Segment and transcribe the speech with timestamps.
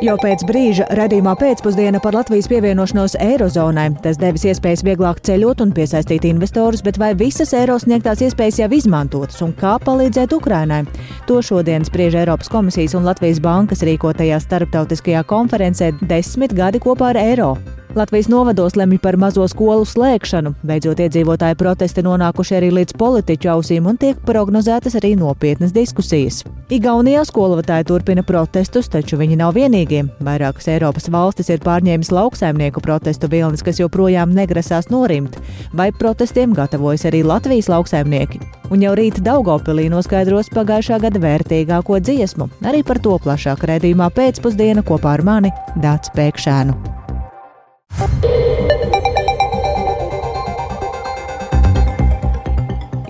[0.00, 3.90] Jau pēc brīža redzījumā pēcpusdiena par Latvijas pievienošanos Eirozonai.
[4.00, 8.70] Tas devis iespējas vieglāk ceļot un piesaistīt investorus, bet vai visas eiro sniegtās iespējas jau
[8.78, 10.86] izmantotas un kā palīdzēt Ukrainai?
[11.28, 17.20] To šodien spriež Eiropas komisijas un Latvijas bankas rīkotajā starptautiskajā konferencē Desmit gadi kopā ar
[17.20, 17.52] eiro.
[17.94, 20.52] Latvijas novados lemj par mazo skolu slēgšanu.
[20.62, 26.44] Beidzot, iedzīvotāju protesti nonākuši arī līdz politiķu ausīm un tiek prognozētas arī nopietnas diskusijas.
[26.70, 30.04] Igaunijā skolotāji turpina protestus, taču viņi nav vienīgie.
[30.22, 35.40] Vairākas Eiropas valstis ir pārņēmis lauksaimnieku protestu vilnis, kas joprojām negrasās norimt.
[35.74, 38.38] Vai protestiem gatavojas arī Latvijas lauksaimnieki?
[38.70, 42.46] Un jau rīt Daugopilī noskaidros pagājušā gada vērtīgāko dziesmu.
[42.62, 46.99] Arī par to plašāk redzījumā pēcpusdiena kopā ar mani Dāts Pēkšēnu.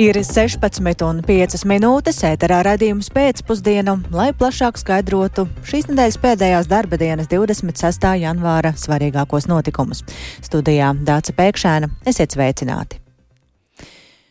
[0.01, 8.07] Ir 16,5 minūtes ēterā radījums pēcpusdienu, lai plašāk skaidrotu šīs nedēļas pēdējās darba dienas 26.
[8.23, 10.01] janvāra svarīgākos notikumus.
[10.41, 12.99] Studijā Dāca Pēkšēna, esiet sveicināti!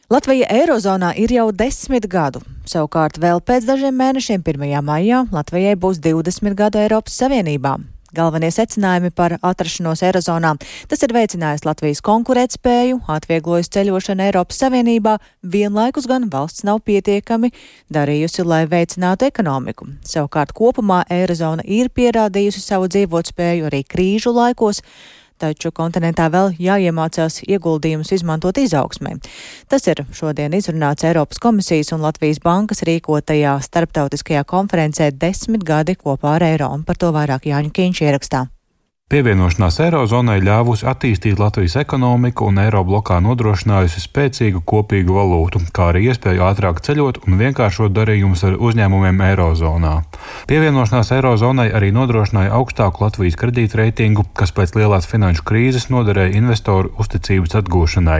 [0.10, 2.42] Latvija Eirozonā ir jau desmit gadu.
[2.66, 4.82] Savukārt vēl pēc dažiem mēnešiem, 1.
[4.82, 7.78] maijā, Latvijai būs 20 gadu Eiropas Savienībā.
[8.16, 10.56] Galvenie secinājumi par atrašanos Eirozonā.
[10.90, 17.52] Tas ir veicinājis Latvijas konkurētspēju, atvieglojis ceļošanu Eiropas Savienībā, vienlaikus gan valsts nav pietiekami
[17.94, 19.92] darījusi, lai veicinātu ekonomiku.
[20.06, 24.82] Savukārt kopumā Eirozona ir pierādījusi savu dzīvotspēju arī krīžu laikos
[25.40, 29.16] taču kontinentā vēl jāiemācās ieguldījumus izmantot izaugsmē.
[29.72, 36.38] Tas ir šodien izrunāts Eiropas komisijas un Latvijas bankas rīkotajā starptautiskajā konferencē desmit gadi kopā
[36.38, 38.48] ar eiro, un par to vairāk Jāņu Kīņš ierakstā.
[39.10, 46.44] Pievienošanās Eirozonai ļāvusi attīstīt Latvijas ekonomiku un Eiroblokā nodrošinājusi spēcīgu kopīgu valūtu, kā arī iespēju
[46.46, 49.94] ātrāk ceļot un vienkāršot darījumus ar uzņēmumiem Eirozonā.
[50.46, 57.58] Pievienošanās Eirozonai arī nodrošināja augstāku Latvijas kredītreitingu, kas pēc lielās finanšu krīzes noderēja investoru uzticības
[57.64, 58.20] atgūšanai.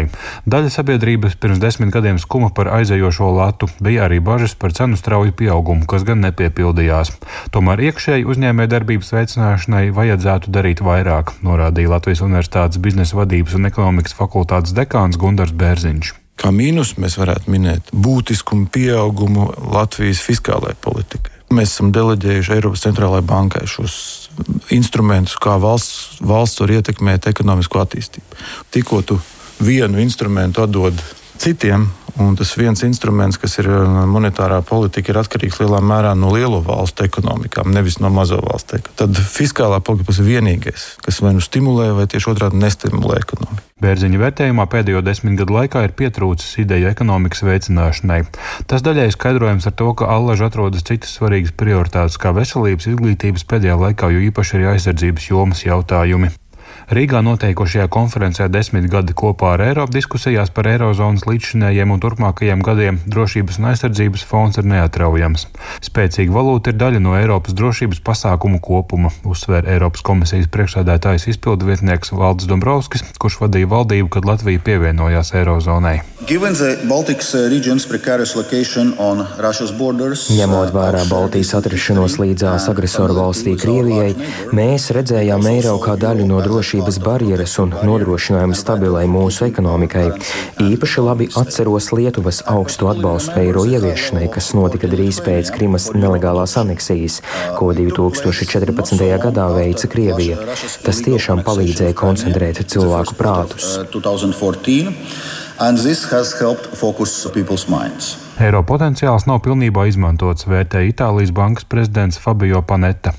[0.50, 5.38] Daļa sabiedrības pirms desmit gadiem skuma par aizējošo latu, bija arī bažas par cenu strauju
[5.38, 7.14] pieaugumu, kas gan nepiepildījās.
[7.54, 14.16] Tomēr iekšēji uzņēmējdarbības veicināšanai vajadzētu darīt darīt vairāk, norādīja Latvijas Universitātes biznesa vadības un ekonomikas
[14.16, 16.14] fakultātes dekāns Gundars Bērziņš.
[16.40, 21.32] Kā mīnus mēs varētu minēt būtiskumu pieaugumu Latvijas fiskālajai politikai.
[21.52, 24.30] Mēs esam deleģējuši Eiropas centrālajai bankai šos
[24.72, 28.40] instrumentus, kā valsts, valsts var ietekmēt ekonomisko attīstību.
[28.72, 29.20] Tikko tu
[29.60, 30.96] vienu instrumentu atdod
[31.42, 36.32] citiem, Un tas viens instruments, kas ir uh, monetārā politika, ir atkarīgs lielā mērā no
[36.34, 38.82] lielo valstu ekonomikām, nevis no mazo valstu.
[39.00, 43.66] Tad fiskālā politika ir vienīgais, kas vai nu stimulē, vai tieši otrādi nestimulē ekonomiku.
[43.80, 48.20] Bērziņa vērtējumā pēdējo desmit gadu laikā ir pietrūcis ideju ekonomikas veicināšanai.
[48.68, 53.80] Tas daļai skaidrojams ar to, ka allaž atrodas citas svarīgas prioritātes, kā veselības, izglītības pēdējā
[53.80, 56.34] laikā, jo īpaši arī aizsardzības jomas jautājumi.
[56.90, 62.98] Rīgā noteikošajā konferencē desmit gadi kopā ar Eiropu diskusijās par Eirozonas līdzšinējiem un turpmākajiem gadiem
[63.06, 65.46] drošības un aizsardzības fonds ir neatraujams.
[65.86, 72.10] Spēcīga valūta ir daļa no Eiropas drošības pasākumu kopuma, uzsver Eiropas komisijas priekšsēdētājs izpildu vietnieks
[72.10, 76.00] Valdis Dombrovskis, kurš vadīja valdību, kad Latvija pievienojās Eirozonai.
[80.40, 84.12] Ņemot vērā Baltijas atrašanos līdzās agresoru valstī Krievijai,
[84.58, 90.06] mēs redzējām eiro kā daļu no drošības drošības barjeras un nodrošinājumu stabilai mūsu ekonomikai.
[90.64, 97.20] Īpaši labi atceros Lietuvas augstu atbalstu eiro ieviešanai, kas notika drīz pēc Krimas nelegālās aneksijas,
[97.58, 99.04] ko 2014.
[99.26, 100.40] gadā veica Krievija.
[100.86, 103.76] Tas tiešām palīdzēja koncentrēt cilvēku prātus.
[105.60, 108.29] And this has helped focus people's minds.
[108.40, 113.12] Eiro potenciāls nav pilnībā izmantots, vērtēja Itālijas bankas prezidents Fabio Panetta.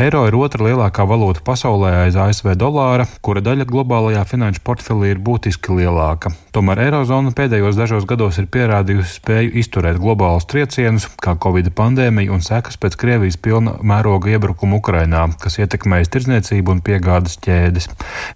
[0.00, 5.20] Eiro ir otra lielākā valūta pasaulē aiz ASV dolāra, kura daļa globālajā finanšu portfelī ir
[5.20, 6.32] būtiski lielāka.
[6.56, 12.40] Tomēr Eirozona pēdējos dažos gados ir pierādījusi spēju izturēt globālus triecienus, kā Covid pandēmija un
[12.40, 17.90] sekas pēc Krievijas pilna mēroga iebrukuma Ukrainā, kas ietekmējas tirdzniecību un piegādes ķēdes.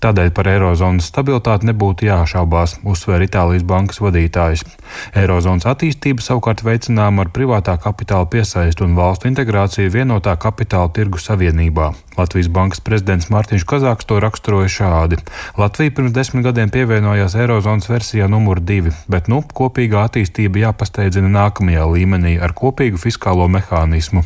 [0.04, 4.68] Tādēļ par Eirozonas stabilitāti nebūtu jāšaubās, uzsver Itālijas bankas vadītājs.
[5.16, 11.92] Eirozonas attīstības savukārt veicinām ar privātā kapitāla piesaistu un valstu integrāciju vienotā kapitāla tirgu savienībā.
[12.16, 15.20] Latvijas bankas prezidents Mārtiņš Kazāks to raksturoja šādi.
[15.60, 21.84] Latvija pirms desmit gadiem pievienojās Eirozonas versijā numur divi, bet nu kopīgā attīstība jāpasteidzina nākamajā
[21.92, 24.24] līmenī ar kopīgu fiskālo mehānismu.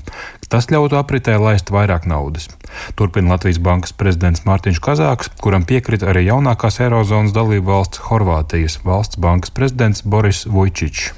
[0.50, 2.48] Tas ļautu apritē laist vairāk naudas.
[2.98, 9.20] Turpina Latvijas Bankas prezidents Mārtiņš Kazāks, kuram piekrita arī jaunākās Eirozonas dalību valsts Horvātijas valsts
[9.22, 11.12] bankas prezidents Boris Vujčičs.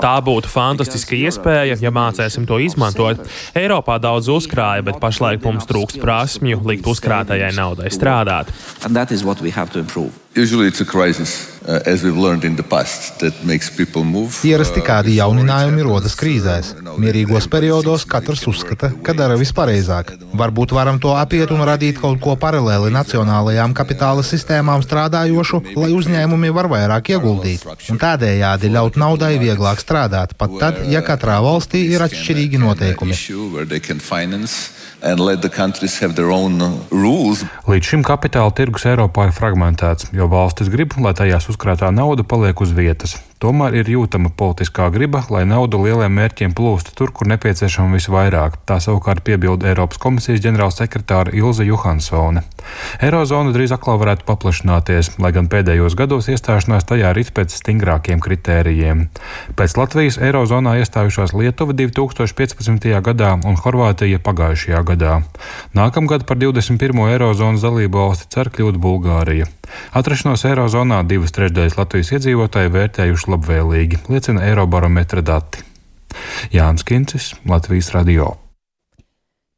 [0.00, 3.20] Tā būtu fantastiska iespēja, ja mācēsim to izmantot.
[3.52, 8.52] Eiropā daudz uzkrāja, bet pašlaik mums trūkst prasmju likt uzkrātajai naudai strādāt.
[10.36, 11.54] Usually it's a crisis.
[11.62, 11.78] Uh,
[14.44, 16.72] Ierasti kādi jauninājumi rodas krīzēs.
[16.98, 20.10] Mierīgos periodos katrs uzskata, ka dara vispareizāk.
[20.34, 26.50] Varbūt varam to apiet un radīt kaut ko paralēli nacionālajām kapitāla sistēmām strādājošu, lai uzņēmumi
[26.58, 27.62] var vairāk ieguldīt.
[27.94, 33.14] Un tādējādi ļaut naudai vieglāk strādāt, pat tad, ja katrā valstī ir atšķirīgi noteikumi.
[37.68, 42.64] Līdz šim kapitāla tirgus Eiropā ir fragmentēts, jo valstis grib, lai tajās uzkrātā nauda paliek
[42.64, 43.18] uz vietas.
[43.44, 48.54] Tomēr ir jūtama politiskā griba, lai nauda lieliem mērķiem plūstu tur, kur nepieciešama visvairāk.
[48.64, 52.40] Tā savukārt piebilda Eiropas komisijas ģenerālsekretāra Ilza Johansone.
[53.04, 59.04] Eirozona drīz atkal varētu paplašināties, lai gan pēdējos gados iestāšanās tajā ir pēc stingrākiem kritērijiem.
[59.60, 62.88] Pēc Latvijas Eirozonā iestājušās Lietuva 2015.
[63.04, 65.20] gadā un Horvātija pagājušajā gadā.
[65.76, 67.04] Nākamgad par 21.
[67.12, 69.52] Eirozonas dalību valsti cer kļūt Bulgārija.
[69.92, 75.66] Atrašanos Eirozonā divas trešdaļas Latvijas iedzīvotāji vērtējuši labvēlīgi, liecina Eirobarometra dati.
[76.54, 78.34] Jānis Kincis, Latvijas radio.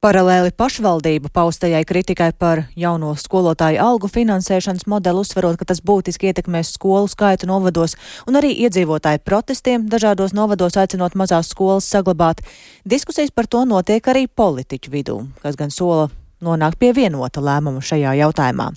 [0.04, 6.74] Paralēli pašvaldību paustajai kritikai par jauno skolotāju algu finansēšanas modeli uzsverot, ka tas būtiski ietekmēs
[6.76, 7.96] skolu skaitu novados
[8.28, 12.44] un arī iedzīvotāju protestiem dažādos novados aicinot mazās skolas saglabāt.
[12.84, 16.10] Diskusijas par to notiek arī politiķu vidū, kas gan sola
[16.44, 18.70] nonākt pie vienota lēmuma šajā jautājumā.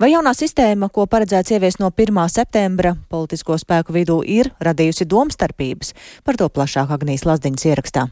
[0.00, 2.20] Vai jaunā sistēma, ko paredzēts ieviest no 1.
[2.32, 5.94] septembra, politisko spēku vidū ir radījusi domstarpības?
[6.24, 8.08] Par to plašāk Agnijas Lazdiņas ierakstā.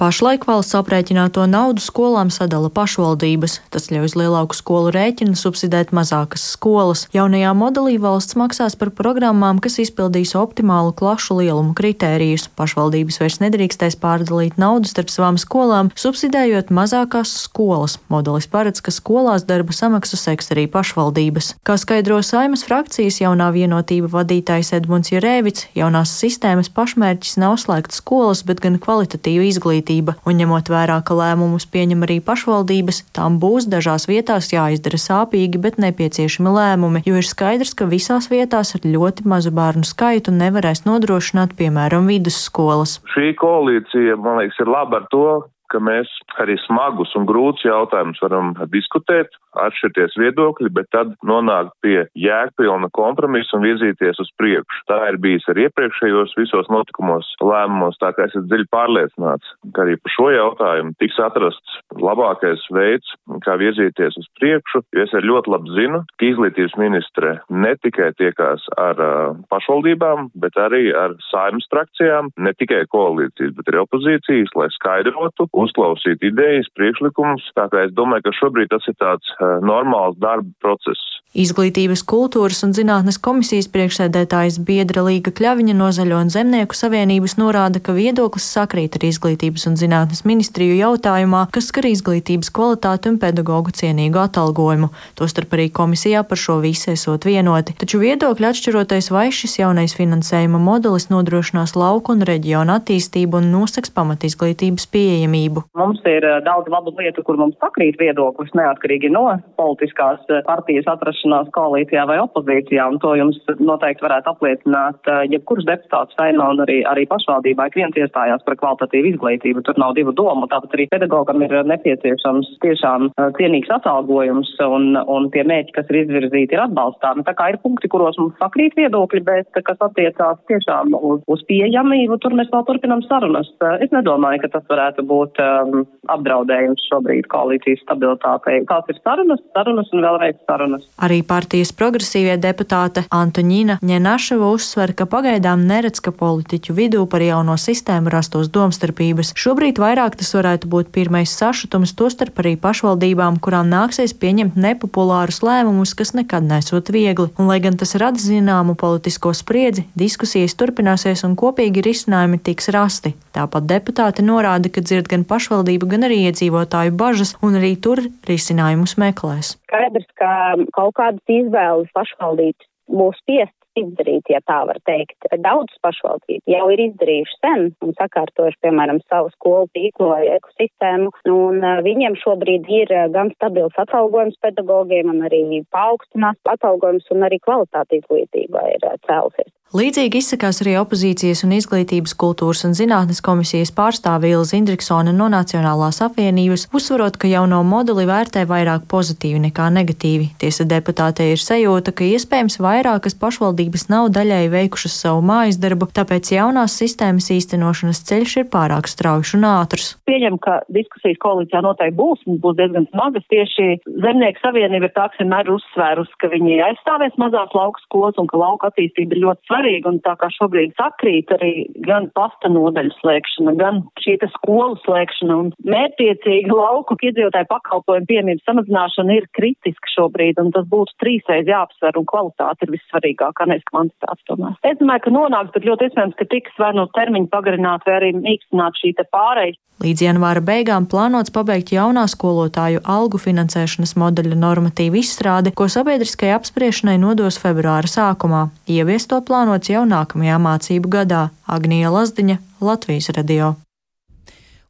[0.00, 3.58] Pašlaik valsts aprēķināto naudu skolām sadala pašvaldības.
[3.68, 7.02] Tas ļauj uz lielāku skolu rēķinu subsidēt mazākas skolas.
[7.12, 12.46] Jaunajā modelī valsts maksās par programmām, kas izpildīs optimālu klašu lielumu kritērijus.
[12.56, 17.98] Pašvaldības vairs nedrīkstēs pārdalīt naudu starp savām skolām, subsidējot mazākās skolas.
[18.08, 21.58] Modelis paredz, ka skolās darba samaksu seks arī pašvaldības.
[21.60, 28.46] Kā skaidro saimas frakcijas jaunā vienotība vadītājs Edmunds Jurēvits, jaunās sistēmas pašmērķis nav slēgt skolas,
[28.48, 33.66] bet gan kvalitatīva izglītība izglītība, un ņemot vērā, ka lēmumus pieņem arī pašvaldības, tām būs
[33.66, 39.26] dažās vietās jāizdara sāpīgi, bet nepieciešami lēmumi, jo ir skaidrs, ka visās vietās ar ļoti
[39.26, 43.00] mazu bērnu skaitu nevarēs nodrošināt, piemēram, vidusskolas.
[43.14, 45.26] Šī koalīcija, man liekas, ir laba ar to,
[45.72, 46.10] ka mēs
[46.42, 53.56] arī smagus un grūtus jautājumus varam diskutēt, atšķirties viedokļi, bet tad nonākt pie jēgpilna kompromisa
[53.58, 54.84] un virzīties uz priekšu.
[54.90, 59.96] Tā ir bijis arī iepriekšējos visos notikumos lēmumos, tā kā esat dziļi pārliecināts, ka arī
[60.00, 63.14] par šo jautājumu tiks atrasts labākais veids,
[63.46, 68.66] kā virzīties uz priekšu, jo es ļoti labi zinu, ka izglītības ministre ne tikai tiekās
[68.80, 74.70] ar uh, pašvaldībām, bet arī ar saimnes frakcijām, ne tikai koalīcijas, bet arī opozīcijas, lai
[74.74, 77.44] skaidrotu, uzklausīt idejas, priekšlikumus.
[77.58, 81.19] Tā kā es domāju, ka šobrīd tas ir tāds uh, normāls darba process.
[81.30, 87.78] Izglītības, kultūras un zinātnes komisijas priekšsēdētājs Biedra Līga Kļaviņa no Zaļo un Zemnieku savienības norāda,
[87.78, 93.74] ka viedoklis sakrīt ar Izglītības un zinātnes ministriju jautājumā, kas skar izglītības kvalitāti un pedagoģu
[93.78, 94.88] cienīgu atalgojumu.
[95.20, 97.76] Tostarp arī komisijā par šo visu esot vienoti.
[97.78, 103.94] Taču viedokļi atšķiroties, vai šis jaunais finansējuma modelis nodrošinās lauku un reģionu attīstību un nosaks
[103.94, 105.68] pamat izglītības pieejamību.
[105.78, 109.28] Mums ir eh, daudz labu lietu, kur mums sakrīt viedoklis neatkarīgi no
[109.62, 115.24] politiskās eh, partijas atrašanās atrašanās koalīcijā vai opozīcijā, un to jums noteikti varētu apliecināt uh,
[115.28, 119.62] jebkurš deputāts saimā un arī, arī pašvaldībā, ik viens iestājās par kvalitatīvu izglītību.
[119.62, 125.30] Tur nav divu domu, tāpat arī pedagogam ir nepieciešams tiešām uh, cienīgs atalgojums, un, un
[125.34, 127.24] tie mēķi, kas ir izvirzīti, ir atbalstāmi.
[127.26, 132.20] Tā kā ir punkti, kuros mums sakrīt viedokļi, bet kas attiecās tiešām uz, uz pieejamību,
[132.22, 133.50] tur mēs vēl turpinam sarunas.
[133.80, 138.62] Es nedomāju, ka tas varētu būt um, apdraudējums šobrīd koalīcijas stabilitātei.
[138.70, 140.86] Tās ir sarunas, sarunas un vēlreiz sarunas.
[141.10, 147.56] Arī partijas progresīvie deputāte Antoņina Ņenaševa uzsver, ka pagaidām neredz, ka politiķu vidū par jauno
[147.58, 149.32] sistēmu rastos domstarpības.
[149.34, 155.96] Šobrīd vairāk tas varētu būt pirmais sašutums, tostarp arī pašvaldībām, kurām nāksies pieņemt nepopulārus lēmumus,
[155.98, 157.26] kas nekad nesot viegli.
[157.34, 163.16] Un, lai gan tas rada zināmu politisko spriedzi, diskusijas turpināsies un kopīgi risinājumi tiks rasti.
[163.34, 168.94] Tāpat deputāti norāda, ka dzird gan pašvaldību, gan arī iedzīvotāju bažas, un arī tur risinājumus
[169.02, 169.56] meklēs.
[169.70, 170.30] Skaidrs, ka
[170.74, 175.28] kaut kādas izvēles pašvaldības būs spiestas izdarīt, ja tā var teikt.
[175.44, 182.18] Daudz pašvaldību jau ir izdarījuši sen un sakārtojuši, piemēram, savu skolu tīklo ekosistēmu, un viņiem
[182.22, 188.90] šobrīd ir gan stabils atalgojums pedagogiem, un arī paaugstinās atalgojums, un arī kvalitāte izglītībā ir
[189.06, 189.52] cēlusies.
[189.70, 196.00] Līdzīgi izsakās arī opozīcijas un izglītības kultūras un zinātnes komisijas pārstāve Ilza Indriksone no Nacionālās
[196.02, 200.32] apvienības, uzsverot, ka jauno modeli vērtē vairāk pozitīvi nekā negatīvi.
[200.42, 206.32] Tiesa deputātei ir sajūta, ka iespējams vairākas pašvaldības nav daļai veikušas savu mājas darbu, tāpēc
[206.34, 209.92] jaunās sistēmas īstenošanas ceļš ir pārāk strauji un ātrs.
[210.10, 213.28] Pieņem, ka diskusijas koalīcijā noteikti būs un būs diezgan smagas.
[213.30, 218.26] Tieši Zemnieku savienība ir tā, kas vienmēr uzsvērus, ka viņi aizstāvēs mazās lauku skolas un
[218.26, 221.52] ka lauka attīstība ir ļoti svarīga svarīgi, un tā kā šobrīd sakrīt arī
[221.84, 228.46] gan pasta nodaļu slēgšana, gan šī te skolu slēgšana un mērķiecīga lauku iedzīvotāju pakalpojumu piemības
[228.48, 234.28] samazināšana ir kritiska šobrīd, un tas būtu trīsreiz jāapsver, un kvalitāte ir vissvarīgākā, nevis kvantitāte
[234.30, 234.56] tomēr.
[234.64, 238.14] Es domāju, ka nonāks, bet ļoti iespējams, ka tiks vai no termiņa pagarināt, vai arī
[238.16, 239.58] mīkstināt šī te pārēj.
[239.80, 246.98] Līdz janvāra beigām plānots pabeigt jaunā skolotāju algu finansēšanas modeļa normatīvu izstrādi, ko sabiedriskajai apspriešanai
[247.00, 248.42] nodos februāra sākumā.
[248.68, 253.56] Ievies to plāno plānots jau nākamajā mācību gadā- Agnija Lazdiņa, Latvijas radio.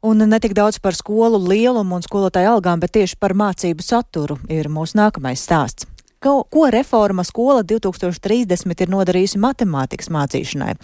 [0.01, 4.39] Un ne tik daudz par skolu lielumu un skolotāju algām, bet tieši par mācību saturu
[4.49, 5.85] ir mūsu nākamais stāsts.
[6.19, 10.75] Ko, ko reforma skola 2030 ir nodarījusi matemātikas mācīšanai?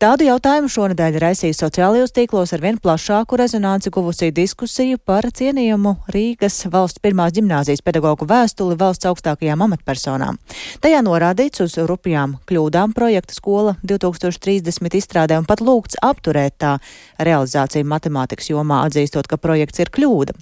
[0.00, 6.54] Tādu jautājumu šonadēļ raisīja sociālajos tīklos ar vien plašāku rezonanci guvusī diskusiju par cienījumu Rīgas
[6.72, 10.38] valsts pirmās ģimnāzijas pedagoģu vēstuli valsts augstākajām amatpersonām.
[10.80, 16.78] Tajā norādīts uz rupjām kļūdām projekta skola 2030 izstrādē un pat lūgts apturēt tā
[17.20, 20.38] realizāciju matemātikas jomā, atzīstot, ka projekts ir kļūda.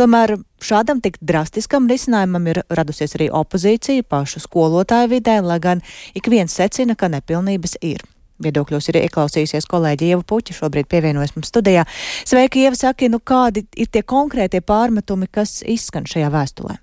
[0.00, 6.30] Tomēr Šādam tik drastiskam risinājumam ir radusies arī opozīcija pašu skolotāju vidē, lai gan ik
[6.30, 8.06] viens secina, ka nepilnības ir.
[8.42, 11.86] Viedokļos ir ieklausījusies kolēģi Ieva Puķa, šobrīd pievienojas mums studijā.
[12.28, 16.78] Sveiki, Ieva, saki, nu kādi ir tie konkrētie pārmetumi, kas izskan šajā vēstulē?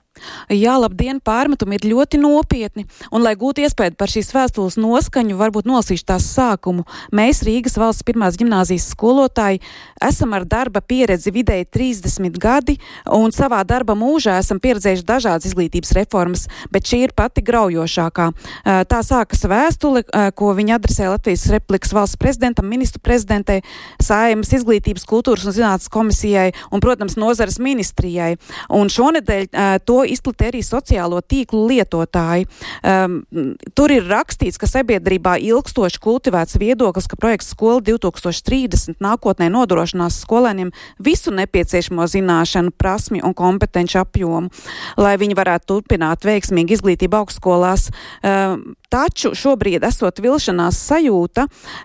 [0.54, 5.70] Jā, labdien, pārmetumi ir ļoti nopietni, un, lai gūtu iespēju par šīs vēstules noskaņu, varbūt
[5.70, 6.86] nolasīšu tās sākumu.
[7.16, 9.62] Mēs, Rīgas valsts pirmās gimnāzijas skolotāji,
[10.06, 12.78] esam ar darba pieredzi vidēji 30 gadi,
[13.16, 18.30] un savā darba mūžā esam pieredzējuši dažādas izglītības reformas, bet šī ir pati graujošākā.
[18.90, 20.04] Tā sākas vēstule,
[20.38, 23.62] ko viņa adresē Latvijas Republikas valsts prezidentam, ministru prezidentei,
[24.04, 28.36] Sājumas izglītības, kultūras un zinātnes komisijai un, protams, nozares ministrijai.
[28.74, 29.48] Un šonedēļ
[29.88, 32.48] to izplatīja arī sociālo tīklu lietotāji.
[32.84, 33.22] Um,
[33.78, 40.74] tur ir rakstīts, ka sabiedrībā ilgstoši kultivēts viedoklis, ka projekts Skola 2030 nākotnē nodrošinās skolēniem
[41.04, 44.51] visu nepieciešamo zināšanu, prasmi un kompetenci apjomu,
[45.00, 47.89] lai viņi varētu turpināt veiksmīgi izglītību augstskolās.
[48.24, 51.43] Um, Taču šobrīd esot vilšanās sajūta,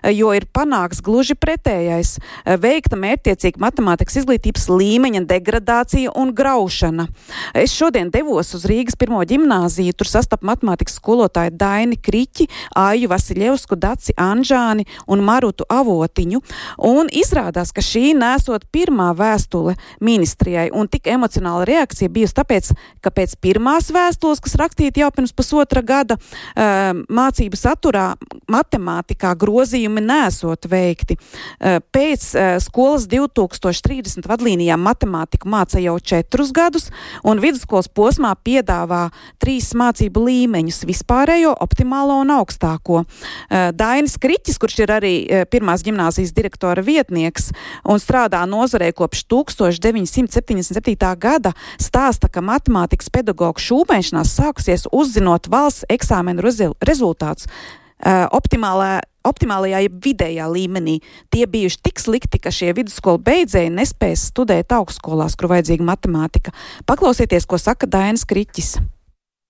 [0.09, 2.15] jo ir panāks gluži pretējais-
[2.65, 7.07] veikta mērķtiecīga matemātikas izglītības līmeņa degradācija un graušana.
[7.53, 13.75] Es šodien devos uz Rīgas pirmo ģimnāziju, tur sastapu matemātikas skolotāju Daini Kriķi, Āju Vasiljevsku,
[13.75, 16.41] Daci Anžāni un Marutu Avotiņu,
[16.79, 23.11] un izrādās, ka šī nesot pirmā vēstule ministrijai, un tik emocionāla reakcija bijusi tāpēc, ka
[23.11, 28.05] pēc pirmās vēstules, kas rakstīta jau pirms pusotra gada, uh, mācību saturā
[28.51, 31.17] matemātikā grozījumi nesot veikti.
[31.59, 36.89] Eh, pēc eh, skolas 2030 vadlīnijām matemātiku māca jau četrus gadus,
[37.23, 39.09] un vidusskolas posmā piedāvā
[39.41, 43.05] trīs mācību līmeņus- vispārējo, optimālo un augstāko.
[43.49, 45.15] Eh, Dainis Kriķis, kurš ir arī
[45.49, 47.51] pirmās gimnāzijas direktora vietnieks
[47.85, 51.15] un strādā nozarē kopš 1977.
[51.15, 56.43] gada, stāsta, ka matemātikas pedagoģu šūpēšanās sākusies uzzinot valsts eksāmenu
[56.87, 60.99] rezultāts uh, optimālā optimālajā, ja vidējā līmenī.
[61.33, 66.53] Tie bijuši tik slikti, ka šie vidusskolu beidzēji nespēs studēt augstskolās, kur vajadzīga matemātika.
[66.85, 68.75] Paklausieties, ko saka Dainis Kriķis.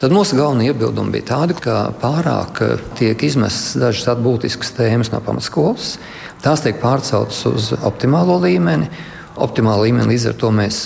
[0.02, 2.60] Tad mūsu galvenie iebildumi bija tādi, ka pārāk
[3.00, 5.94] tiek izmestas dažas būtiskas tēmas no pamatskolas.
[6.44, 8.90] Tās tiek pārceltas uz optimālo līmeni.
[9.40, 10.82] Optimālo līmeni līdz ar to mēs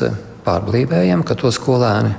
[0.46, 2.14] pārblīvējam, ka to skolēni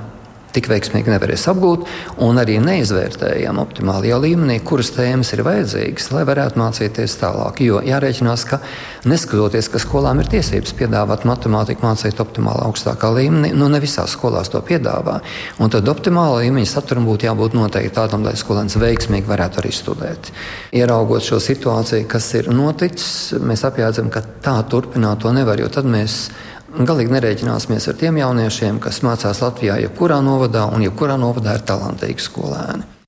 [0.55, 1.85] tik veiksmīgi nevarēs apgūt,
[2.23, 7.61] un arī neizvērtējam optimālajā līmenī, kuras tēmas ir vajadzīgas, lai varētu mācīties tālāk.
[7.65, 8.61] Jo jārēķinās, ka
[9.09, 14.51] neskatoties, ka skolām ir tiesības piedāvāt matemātiku, mācīt optimāli augstākā līmenī, nu ne visās skolās
[14.51, 15.19] to piedāvā.
[15.61, 20.31] Un tad optimāla līmeņa saturam būtu jābūt noteikti tādam, lai skolēns veiksmīgi varētu arī studēt.
[20.75, 25.87] Ieraugot šo situāciju, kas ir noticis, mēs apjēdzam, ka tā turpināt to nevar, jo tad
[25.89, 26.29] mēs
[26.71, 32.23] Galīgi nerēķināsimies ar tiem jauniešiem, kas mācās Latvijā, jebkurā novadā, un jebkurā novadā ir talantīgi
[32.23, 33.00] skolēni.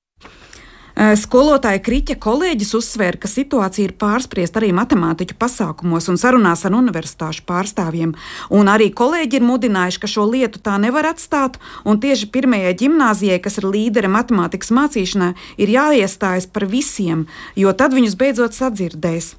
[0.94, 7.42] Skolotāja Kriķa kolēģis uzsvēra, ka situācija ir pārspriesta arī matemātiķu pasākumos un sarunās ar universitāšu
[7.48, 8.12] pārstāvjiem.
[8.54, 13.40] Un arī kolēģi ir mudinājuši, ka šo lietu tā nevar atstāt, un tieši pirmajai gimnājai,
[13.42, 17.26] kas ir līdere matemātikas mācīšanā, ir jāiestājas par visiem,
[17.58, 19.32] jo tad viņus beidzot sadzirdēs.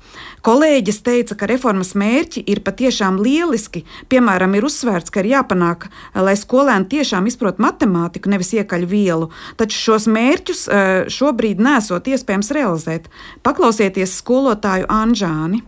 [0.43, 3.85] Kolēģis teica, ka reformas mērķi ir patiešām lieliski.
[4.11, 5.87] Piemēram, ir uzsvērts, ka ir jāpanāk,
[6.19, 9.31] lai skolēni tiešām izprot matemātiku, nevis iekaļ vielu.
[9.55, 10.67] Taču šos mērķus
[11.15, 13.09] šobrīd šobrīd nesot iespējams realizēt.
[13.43, 15.61] Paklausieties skolotāju Anžāni.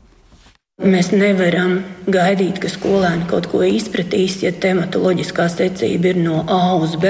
[0.78, 6.96] Mēs nevaram gaidīt, ka skolēni kaut ko izpratīs, ja tematoloģiskā secība ir no A uz
[6.96, 7.10] B.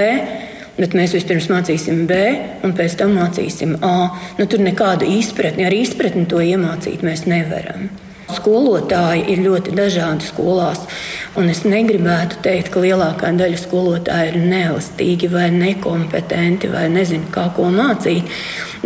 [0.77, 2.15] Bet mēs vispirms mācīsim B,
[2.63, 4.13] un pēc tam mācīsim A.
[4.37, 7.89] Nu, tur nekādu izpratni, ar izpratni to iemācīt mēs nevaram.
[8.37, 10.83] Skolotāji ir ļoti dažādi skolās,
[11.39, 17.49] un es negribētu teikt, ka lielākā daļa skolotāju ir neelastīgi vai nekompetenti vai nezinu, kā
[17.57, 18.29] ko mācīt.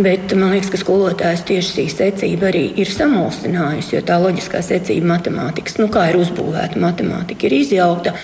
[0.01, 5.17] Bet man liekas, ka skolotājs tieši šī secība arī ir samulsinājusi, jo tā loģiskā secība
[5.17, 8.15] matemātikas, nu kā ir uzbūvēta matemātika, ir izjaukta.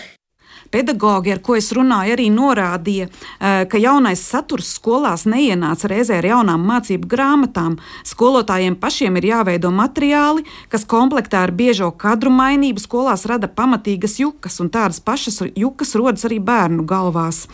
[0.78, 6.28] Pedagogi, ar ko es runāju, arī norādīja, eh, ka jaunais saturs skolās neienāca reizē ar
[6.30, 7.80] jaunām mācību grāmatām.
[8.06, 14.60] Skolotājiem pašiem ir jāveido materiāli, kas komplektā ar biežo kadru mainību skolās rada pamatīgas jukas,
[14.62, 17.48] un tādas pašas jukas rodas arī bērnu galvās.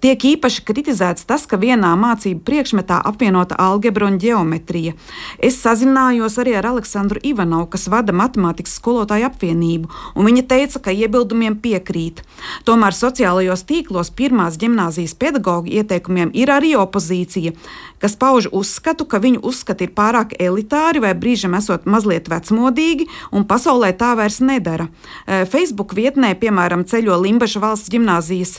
[0.00, 4.92] Tiek īpaši kritizēts tas, ka vienā mācību priekšmetā apvienota algebra un geometrija.
[5.38, 10.94] Es sazinājos arī ar Aleksandru Ivanovu, kas vada matemātikas skolotāju apvienību, un viņa teica, ka
[10.94, 12.22] iebildumiem piekrīt.
[12.68, 17.56] Tomēr sociālajos tīklos pirmās gimnāzijas pedagoģu ieteikumiem ir arī opozīcija,
[18.02, 23.46] kas pauž uzskatu, ka viņu uzskati ir pārāk elitāri vai brīžam esot mazliet vecmodīgi, un
[23.48, 24.88] pasaulē tā vairs nedara.
[25.26, 28.58] Facebook vietnē, piemēram, ceļo Limbaša valsts gimnāzijas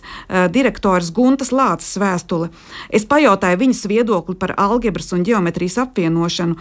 [0.53, 1.11] direktors.
[1.15, 2.51] Guntas Lācis vēstule.
[2.89, 6.57] Es pajautāju viņas viedokli par algebras un geometrijas apvienošanu.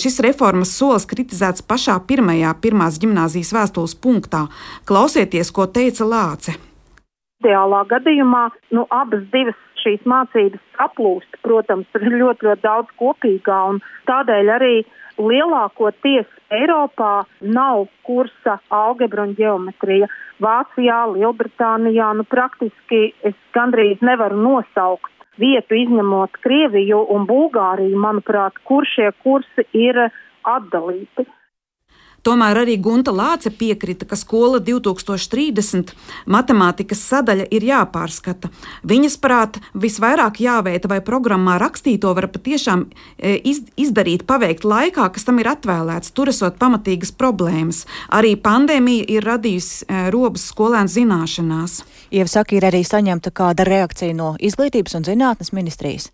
[0.00, 4.46] Šis reformas solis kritizēts pašā pirmajā pirmās gimnāzijas vēstules punktā.
[4.88, 6.56] Klausieties, ko teica Lāce.
[7.44, 11.40] Ideālā gadījumā nu, abas divas šīs mācības aplūst.
[11.46, 14.74] Protams, ir ļoti, ļoti daudz kopīgā, un tādēļ arī
[15.20, 20.10] lielākoties Eiropā nav kursa algebra un geometrija.
[20.42, 28.86] Vācijā, Lielbritānijā, nu praktiski es gandrīz nevaru nosaukt vietu, izņemot Krieviju un Bulgāriju, manuprāt, kur
[28.86, 29.98] šie kursi ir
[30.44, 31.26] atdalīti.
[32.24, 35.90] Tomēr arī Gunta Lāce piekrita, ka skola 2030
[36.24, 38.48] matemātikas sadaļa ir jāpārskata.
[38.88, 42.86] Viņas prāt, visvairāk jāveita, vai programmā rakstīto var patiešām
[43.18, 43.34] e,
[43.76, 47.82] izdarīt, paveikt laikā, kas tam ir atvēlēts, tur esot pamatīgas problēmas.
[48.08, 51.82] Arī pandēmija ir radījusi e, robus skolēnu zināšanās.
[52.14, 56.08] Ieva saka, ir arī saņemta kāda reakcija no izglītības un zinātnes ministrijas.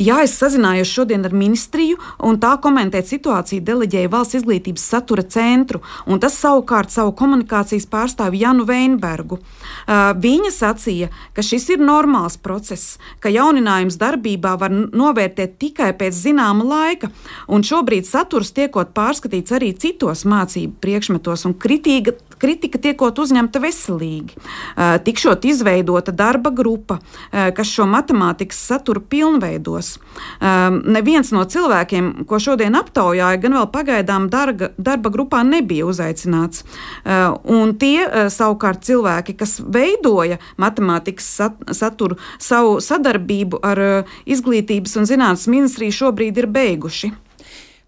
[0.00, 5.49] Jā, es sazinājos šodien ar ministriju, un tā komentēt situāciju deleģēja valsts izglītības satura centra
[5.50, 9.40] centru, un tas savukārt savu komunikācijas pārstāvi Janu Veinbergu.
[9.40, 16.16] Uh, viņa sacīja, ka šis ir normāls process, ka jauninājums darbībā var novērtēt tikai pēc
[16.16, 17.10] zināma laika,
[17.48, 24.38] un šobrīd saturs tiekot pārskatīts arī citos mācību priekšmetos, un kritīga, kritika tiekot uzņemta veselīgi.
[25.06, 26.98] Tikšot izveidota darba grupa,
[27.30, 29.92] kas šo matemātikas saturu pilnveidos.
[30.40, 36.64] Neviens no cilvēkiem, ko šodien aptaujāja, gan vēl pagaidām darga, darba grupā nebija uzaicināts.
[37.44, 41.28] Un tie savukārt cilvēki, kas veidoja matemātikas
[41.76, 43.82] saturu, savu sadarbību ar
[44.24, 47.12] izglītības un zinātnes ministriju šobrīd ir beiguši.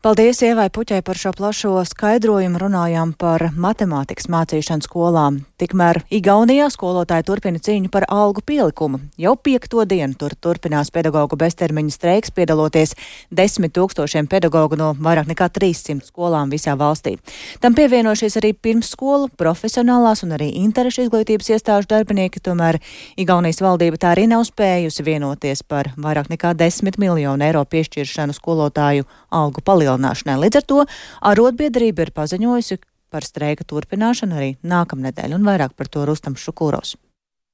[0.03, 2.59] Paldies Ievai Puķai par šo plašo skaidrojumu.
[2.59, 5.37] Runājām par matemātikas mācīšanu skolām.
[5.63, 8.99] Tikmēr Igaunijā skolotāji turpina cīņu par algu pielikumu.
[9.15, 12.97] Jau piekto dienu tur turpinās pedagoģu beztermiņa streiks, piedaloties
[13.31, 17.15] desmit tūkstošiem pedagoģu no vairāk nekā 300 skolām visā valstī.
[17.63, 22.43] Tam pievienojušies arī pirmsskolu, profesionālās un arī interešu izglītības iestāžu darbinieki.
[22.43, 22.81] Tomēr
[23.15, 29.07] Igaunijas valdība tā arī nav spējusi vienoties par vairāk nekā 10 miljonu eiro piešķiršanu skolotāju
[29.31, 30.41] algu palielinājumu palielināšanai.
[30.41, 30.83] Līdz ar to
[31.21, 32.81] arotbiedrība ir paziņojusi
[33.13, 36.97] par streika turpināšanu arī nākamnedēļ, un vairāk par to Rustam Šukūros.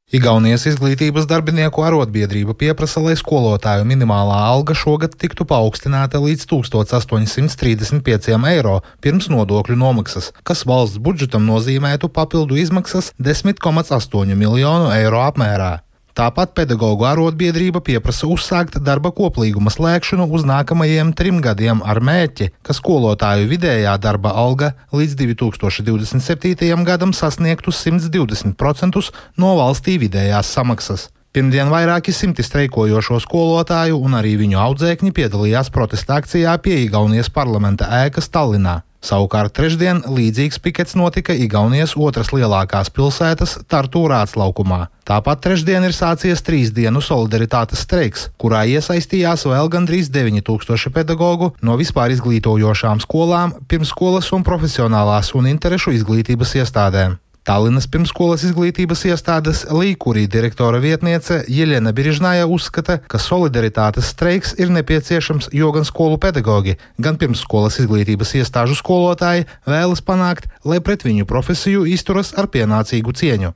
[0.09, 8.79] Igaunijas izglītības darbinieku arotbiedrība pieprasa, lai skolotāju minimālā alga šogad tiktu paaugstināta līdz 1835 eiro
[9.05, 15.88] pirms nodokļu nomaksas, kas valsts budžetam nozīmētu papildu izmaksas 10,8 miljonu eiro apmērā.
[16.19, 22.75] Tāpat pedagoģu arotbiedrība pieprasa uzsākt darba koplīguma slēgšanu uz nākamajiem trim gadiem ar mērķi, ka
[22.75, 26.83] skolotāju vidējā darba alga līdz 2027.
[26.89, 31.07] gadam sasniegtu 120% no valstī vidējās samaksas.
[31.31, 37.87] Pirmdien vairāki simti streikojošo skolotāju un arī viņu audzēkņi piedalījās protesta akcijā pie Igaunijas parlamenta
[38.03, 38.81] ēkas Tallinā.
[38.99, 44.89] Savukārt trešdien līdzīgs pikets notika Igaunijas otras lielākās pilsētas Tartu Rātslaukumā.
[45.07, 51.79] Tāpat trešdien ir sācies trīs dienu solidaritātes streiks, kurā iesaistījās vēl gandrīz 9000 pedagoģu no
[51.79, 57.17] vispār izglītojošām skolām, pirmsskolas un profesionālās un interešu izglītības iestādēm.
[57.49, 65.49] Tallinas pirmskolas izglītības iestādes Līkurī direktora vietniece Jeļena Birižnāja uzskata, ka solidaritātes streiks ir nepieciešams,
[65.57, 71.87] jo gan skolu pedagoģi, gan pirmsskolas izglītības iestāžu skolotāji vēlas panākt, lai pret viņu profesiju
[71.89, 73.55] izturas ar pienācīgu cieņu.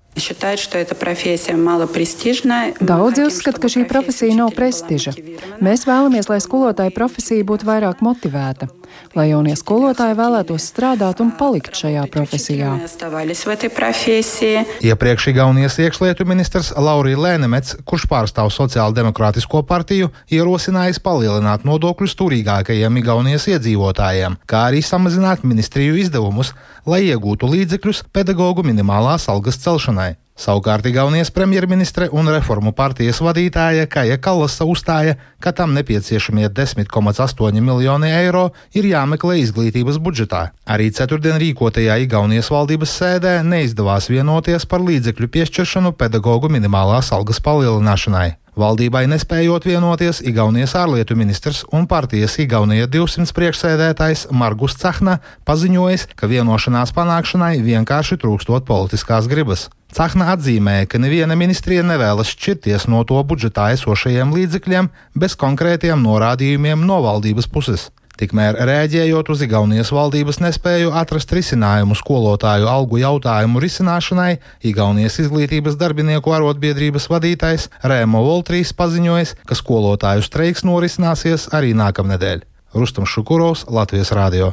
[2.81, 5.12] Daudzi uzskata, ka šī profesija nav prestiža.
[5.64, 8.70] Mēs vēlamies, lai skolotāja profesija būtu vairāk motivēta
[9.16, 12.72] lai jaunie skolotāji vēlētos strādāt un palikt šajā profesijā.
[14.83, 23.48] Iepriekš Igaunijas iekšlietu ministrs Laurija Lēnemets, kurš pārstāv Sociāldemokrātisko partiju, ierosinājis palielināt nodokļus turīgākajiem Igaunijas
[23.52, 26.55] iedzīvotājiem, kā arī samazināt ministriju izdevumus,
[26.87, 30.14] lai iegūtu līdzekļus pedagoģu minimālās algas celšanai.
[30.42, 38.11] Savukārt Igaunijas premjerministre un reformu partijas vadītāja Kaja Kallasa uzstāja, ka tam nepieciešamie 10,8 miljoni
[38.11, 40.42] eiro ir jāmeklē izglītības budžetā.
[40.66, 48.41] Arī ceturtdien rīkotajā Igaunijas valdības sēdē neizdevās vienoties par līdzekļu piešķiršanu pedagoģu minimālās algas palielināšanai.
[48.52, 55.14] Valdībai nespējot vienoties, Igaunijas ārlietu ministrs un partijas Igaunija 200 priekšsēdētājs Margus Cahna
[55.48, 59.70] paziņojis, ka vienošanās panākšanai vienkārši trūkstot politiskās gribas.
[59.96, 66.84] Cahna atzīmēja, ka neviena ministrija nevēlas šķirties no to budžetā esošajiem līdzekļiem bez konkrētiem norādījumiem
[66.84, 67.88] no valdības puses.
[68.20, 74.35] Tikmēr, rēģējot uz Igaunijas valdības nespēju atrast risinājumu skolotāju algu jautājumu risināšanai,
[74.68, 82.44] Igaunijas izglītības darbinieku arotbiedrības vadītājs Rēmo Voltrīs paziņojis, ka skolotāju streiks norisināsies arī nākamnedēļ.
[82.77, 84.53] Rustam Šukurovs, Latvijas Rādio.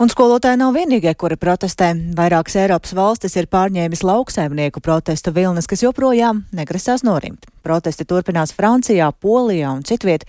[0.00, 1.90] Un skolotāji nav vienīgie, kuri protestē.
[2.16, 7.44] Vairākas Eiropas valstis ir pārņēmis lauksaimnieku protestu vilnas, kas joprojām negrasās norimt.
[7.60, 10.24] Protesti turpinās Francijā, Polijā un citviet.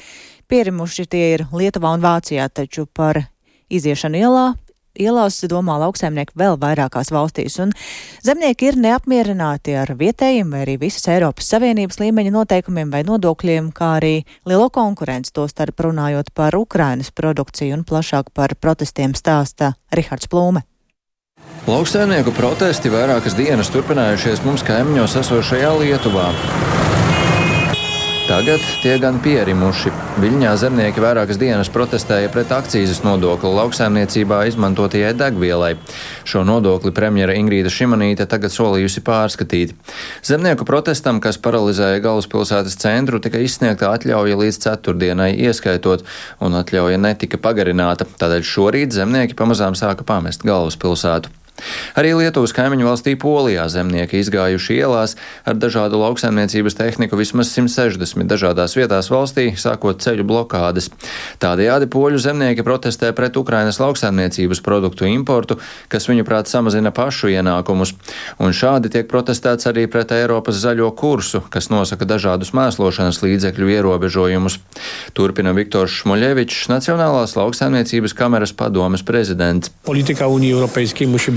[0.51, 3.21] Pierimuši tie ir Lietuvā un Vācijā, taču par
[3.71, 4.47] iziešanu ielā
[4.99, 7.71] ielās domā lauksaimnieki vēl vairākās valstīs, un
[8.25, 13.93] zemnieki ir neapmierināti ar vietējiem vai arī visas Eiropas Savienības līmeņa noteikumiem vai nodokļiem, kā
[14.01, 20.27] arī lielo konkurenci, to starp runājot par Ukrainas produkciju un plašāk par protestiem stāsta Rihards
[20.27, 20.65] Plūme.
[21.63, 26.31] Lauksaimnieku protesti vairākas dienas turpinājušies mums kaimiņos esošajā Lietuvā.
[28.27, 29.89] Tagad tie gan pierimuši.
[30.21, 35.71] Viļņā zemnieki vairākas dienas protestēja pret akcijas nodokli lauksaimniecībā izmantotajai degvielai.
[36.29, 39.73] Šo nodokli premjera Ingrīda Šimanīte tagad solījusi pārskatīt.
[40.27, 46.05] Zemnieku protestam, kas paralizēja galvaspilsētas centru, tika izsniegta atļauja līdz ceturtdienai ieskaitot,
[46.45, 48.05] un atļauja netika pagarināta.
[48.21, 51.40] Tādēļ šorīt zemnieki pamazām sāka pamest galvaspilsētu.
[51.97, 58.75] Arī Lietuvas kaimiņu valstī Polijā zemnieki izgājuši ielās ar dažādu lauksaimniecības tehniku vismaz 160 dažādās
[58.77, 60.89] vietās valstī, sākot ceļu blokādes.
[61.43, 65.59] Tādējādi poļu zemnieki protestē pret Ukrainas lauksaimniecības produktu importu,
[65.91, 67.93] kas viņuprāt samazina pašu ienākumus.
[68.41, 74.57] Un šādi tiek protestēts arī pret Eiropas zaļo kursu, kas nosaka dažādus mēslošanas līdzekļu ierobežojumus.
[75.17, 79.73] Turpina Viktors Šmoļevičs, Nacionālās lauksaimniecības kameras padomes prezidents.
[79.85, 80.61] Politika Unija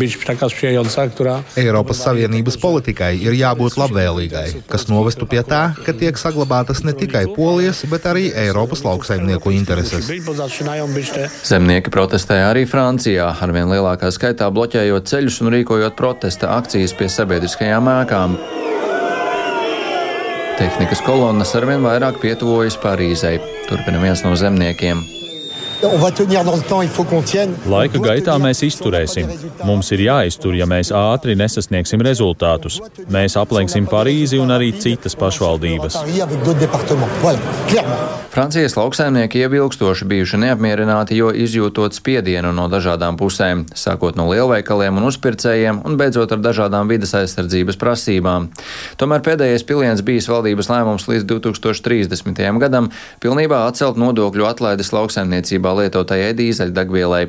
[0.05, 6.17] Eiropejskiej musi być Eiropas Savienības politikai ir jābūt labvēlīgai, kas novestu pie tā, ka tiek
[6.19, 10.09] saglabātas ne tikai Polijas, bet arī Eiropas lauksaimnieku intereses.
[11.45, 17.91] Zemnieki protestēja arī Francijā, arvien lielākā skaitā bloķējot ceļus un rīkojot protesta akcijas pie sabiedriskajām
[18.01, 18.39] ēkām.
[20.59, 25.24] Tehnikas kolonnas arvien vairāk pietuvojas Parīzei, turpina viens no zemniekiem.
[27.71, 29.31] Laika gaitā mēs izturēsim.
[29.69, 32.81] Mums ir jāiztur, ja mēs ātri nesasniegsim rezultātus.
[33.13, 35.99] Mēs aplenksim Parīzi un arī citas pašvaldības.
[38.35, 45.07] Francijas lauksaimnieki iebilstoši bijuši neapmierināti, jo izjūtot spiedienu no dažādām pusēm, sākot no lielveikaliem un
[45.07, 48.49] uzpircējiem un beidzot ar dažādām vidas aizsardzības prasībām.
[48.99, 52.43] Tomēr pēdējais piliens bijis valdības lēmums līdz 2030.
[52.65, 52.91] gadam
[53.23, 57.25] pilnībā atcelt nodokļu atlaides lauksaimniecībā lietotajai dīzeļdegvielai.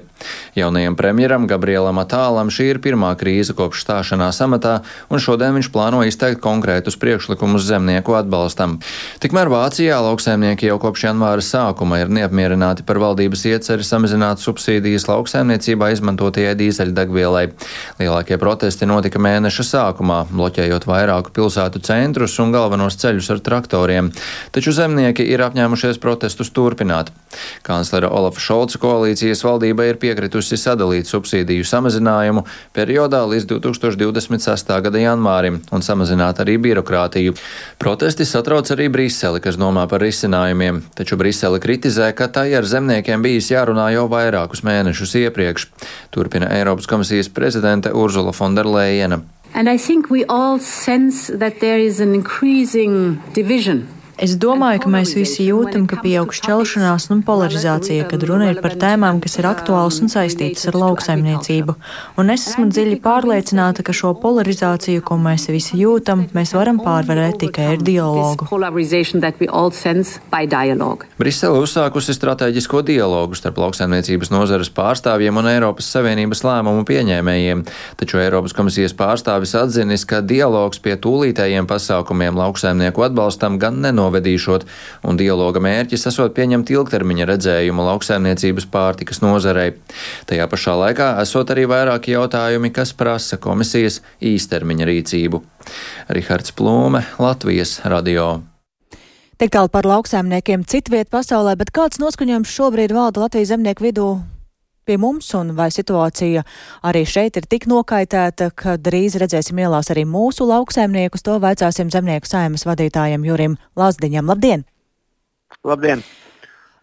[0.55, 4.77] Jaunajam premjeram Gabrielam Atālam šī ir pirmā krīze kopš stāšanās amatā,
[5.12, 8.77] un šodien viņš plāno izteikt konkrētus priekšlikumus zemnieku atbalstam.
[9.23, 15.91] Tikmēr Vācijā lauksaimnieki jau kopš janvāra sākuma ir neapmierināti par valdības ieceri samazināt subsīdijas lauksaimniecībā
[15.95, 17.45] izmantotajai dīzeļdegvielai.
[17.99, 24.12] Lielākie protesti notika mēneša sākumā, bloķējot vairāku pilsētu centrus un galvenos ceļus ar traktoriem,
[24.55, 27.12] taču zemnieki ir apņēmušies protestus turpināt.
[27.65, 32.42] Kanclera Olafa Šolca koalīcijas valdība ir piekritusi sadalīt subsīdiju samazinājumu
[32.74, 34.72] periodā līdz 2026.
[34.82, 37.36] gada janvārim un samazināt arī birokrātiju.
[37.78, 43.22] Protesti satrauc arī Briseli, kas domā par risinājumiem, taču Brisele kritizē, ka tai ar zemniekiem
[43.22, 45.68] bijis jārunā jau vairākus mēnešus iepriekš.
[46.16, 49.22] Turpina Eiropas komisijas prezidente Urzula Fonderleina.
[49.54, 54.89] And I think we all sense that there is an increasing division Es domāju, ka
[54.93, 59.47] mēs visi jūtam, ka pieaug šķelšanās un polarizācija, kad runa ir par tēmām, kas ir
[59.49, 61.75] aktuālas un saistītas ar lauksaimniecību.
[62.21, 67.41] Un es esmu dziļi pārliecināta, ka šo polarizāciju, ko mēs visi jūtam, mēs varam pārvarēt
[67.43, 68.47] tikai ar dialogu.
[71.19, 77.65] Brisele uzsākusi strateģisko dialogu starp lauksaimniecības nozares pārstāvjiem un Eiropas Savienības lēmumu pieņēmējiem,
[77.99, 84.65] taču Eiropas komisijas pārstāvis atzinis, ka dialogs pie tūlītējiem pasākumiem lauksaimnieku atbalstam gan nenonāk nenovedīšot,
[85.04, 89.76] un dialoga mērķis esot pieņemt ilgtermiņa redzējumu lauksaimniecības pārtikas nozarei.
[90.30, 95.41] Tajā pašā laikā esot arī vairāki jautājumi, kas prasa komisijas īstermiņa rīcību.
[96.10, 98.44] Rihards Plūme, Latvijas radio.
[99.36, 104.35] Tik tālu par lauksaimniekiem citviet pasaulē, bet kāds noskaņojums šobrīd valda Latvijas zemnieku vidū
[104.86, 106.43] pie mums, un vai situācija
[106.86, 111.26] arī šeit ir tik nokaitēta, ka drīz redzēsim ielās arī mūsu lauksaimniekus.
[111.26, 114.30] To vaicāsim zemnieku saimas vadītājiem Jurim Lazdiņam.
[114.30, 114.65] Labdien!
[115.65, 116.06] Labdien!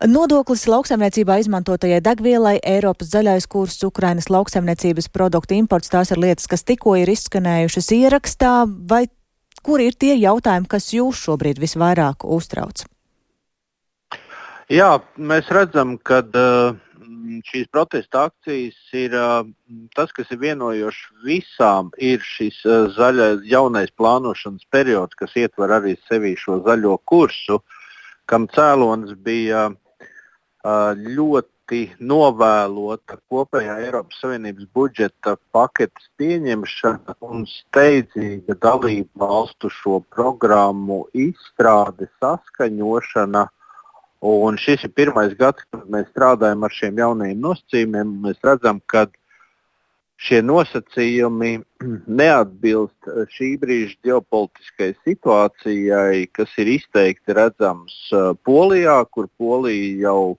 [0.02, 6.66] Nodoklis lauksaimniecībā izmantotajai degvielai, Eiropas zaļais kurs, Ukrainas lauksaimniecības produktu imports, tās ir lietas, kas
[6.66, 8.54] tikko ir izskanējušas ierakstā,
[8.90, 9.04] vai
[9.62, 12.82] kur ir tie jautājumi, kas jūs šobrīd visvairāk uztrauc?
[14.72, 16.74] Jā, mēs redzam, ka uh,
[17.46, 19.14] šīs protesta akcijas ir
[19.96, 22.62] tas, kas ir vienojošs visām, ir šis
[22.96, 27.60] zaļais, jaunais plānošanas periods, kas ietver arī sevi šo zaļo kursu,
[28.26, 29.68] kam cēlonis bija
[30.62, 42.10] ļoti novēlota kopējā Eiropas Savienības budžeta paketes pieņemšana un steidzīga dalību valstu šo programmu izstrāde,
[42.20, 43.48] saskaņošana.
[43.48, 43.58] Uh,
[44.22, 48.12] Un šis ir pirmais gads, kad mēs strādājam ar šiem jaunajiem nosacījumiem.
[48.22, 49.08] Mēs redzam, ka
[50.22, 51.56] šie nosacījumi
[52.20, 60.36] neatbilst šī brīža ģeopolitiskai situācijai, kas ir izteikti redzams uh, Polijā, kur Polija jau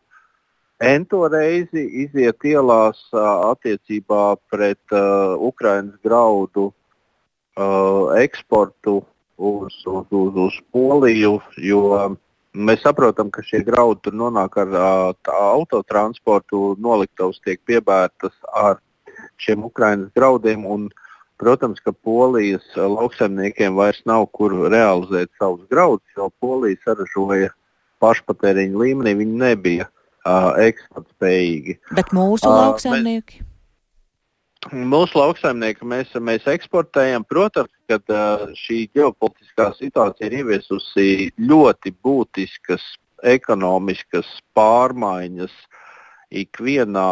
[0.83, 9.01] ento reizi iziet ielās uh, attiecībā pret uh, Ukraiņas graudu uh, eksportu
[9.35, 12.15] uz, uz, uz, uz Poliju, jo
[12.53, 14.75] Mēs saprotam, ka šie graudi tur nonāk ar
[15.33, 18.77] autotransportu, noliktavas tiek piebērtas ar
[19.41, 20.67] šiem Ukraiņas graudiem.
[20.69, 20.91] Un,
[21.41, 27.49] protams, ka polijas lauksaimniekiem vairs nav kur realizēt savus graudus, jo polija saražoja
[28.03, 31.79] pašpatēriņa līmenī, viņi nebija uh, eksportspējīgi.
[31.97, 33.41] Bet mūsu uh, lauksaimnieki?
[33.41, 33.52] Mēs,
[34.71, 37.25] Mūsu lauksaimnieki mēs, mēs eksportējam.
[37.27, 37.99] Protams, ka
[38.57, 41.07] šī ģeopolitiskā situācija ir ieviesusi
[41.41, 42.85] ļoti būtiskas
[43.23, 45.53] ekonomiskas pārmaiņas
[46.43, 47.09] ikvienā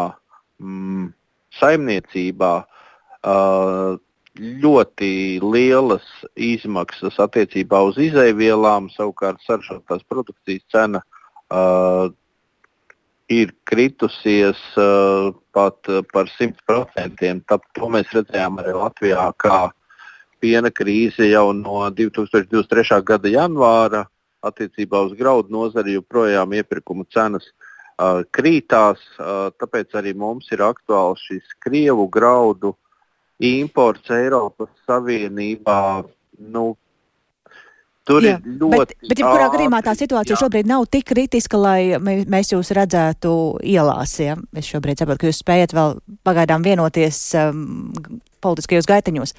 [0.61, 1.11] mm,
[1.59, 2.53] saimniecībā.
[3.21, 3.99] Uh,
[4.39, 6.05] ļoti lielas
[6.39, 12.07] izmaksas attiecībā uz izēvielām, savukārt saržotās produkcijas cena uh,
[13.31, 17.21] ir kritusies uh, pat uh, par 100%.
[17.47, 19.59] Tāpēc to mēs redzējām arī Latvijā, kā
[20.41, 22.99] piena krīze jau no 2023.
[23.07, 24.05] gada janvāra
[24.41, 29.03] attiecībā uz graudu nozari joprojām iepirkuma cenas uh, krītās.
[29.17, 32.75] Uh, tāpēc arī mums ir aktuāls šis krievu graudu
[33.41, 36.03] imports Eiropas Savienībā.
[36.51, 36.75] Nu,
[38.09, 38.97] Tur jā, ir ļoti.
[38.97, 40.41] Bet, bet jebkurā gadījumā tā situācija jā.
[40.41, 44.17] šobrīd nav tik kritiska, lai mēs jūs redzētu ielās.
[44.23, 44.37] Ja?
[44.57, 47.91] Es šobrīd saprotu, ka jūs spējat vēl pagaidām vienoties um,
[48.41, 49.35] politiskajos gaiteņos.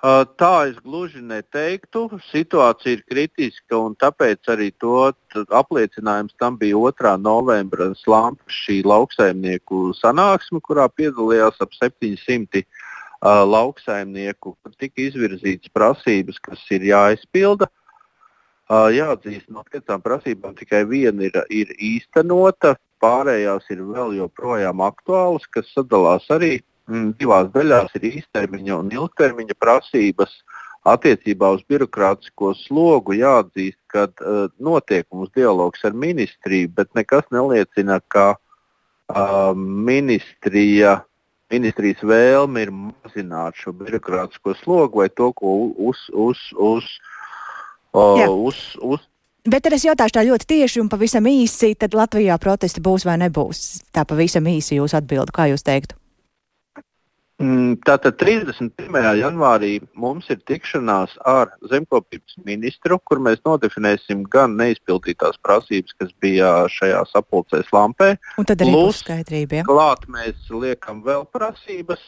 [0.00, 2.06] Uh, tā es gluži neteiktu.
[2.30, 5.10] Situācija ir kritiska, un tāpēc arī to
[5.52, 7.16] apliecinājums tam bija 2.
[7.20, 12.79] novembra slāņa šī lauksaimnieku sanāksme, kurā piedalījās ap 700 uh,
[13.22, 17.68] lauksaimnieku, kur tika izvirzītas prasības, kas ir jāizpilda.
[18.70, 25.66] Jāatzīst, no piecām prasībām tikai viena ir, ir īstenota, pārējās ir vēl joprojām aktuālas, kas
[25.74, 30.36] sadalās arī mm, divās daļās- ir īstermiņa un ilgtermiņa prasības.
[30.86, 37.98] Attiecībā uz birokrātisko slogu jāatzīst, ka uh, notiek mums dialogs ar ministriju, bet nekas neliecina,
[38.08, 39.52] ka uh,
[39.90, 41.02] ministrija,
[41.50, 46.90] ministrijas vēlme ir mazināt šo birokrātisko slogu vai to, ko uz, uz, uz,
[47.94, 49.06] uh, uz, uz
[49.48, 53.16] Bet tad es jautāšu tā ļoti tieši un pavisam īsi, tad Latvijā protesti būs vai
[53.22, 53.86] nebūs?
[53.88, 55.96] Tā pavisam īsi jūs atbildu, kā jūs teiktu?
[57.40, 58.98] Mm, tātad 31.
[59.16, 66.50] janvārī mums ir tikšanās ar zemkopības ministru, kur mēs nodefinēsim gan neizpildītās prasības, kas bija
[66.68, 68.10] šajā sapulcēs lampē.
[68.36, 69.62] Un tad arī būs skaidrība.
[69.62, 69.68] Ja?
[69.70, 72.02] Klāt mēs liekam vēl prasības,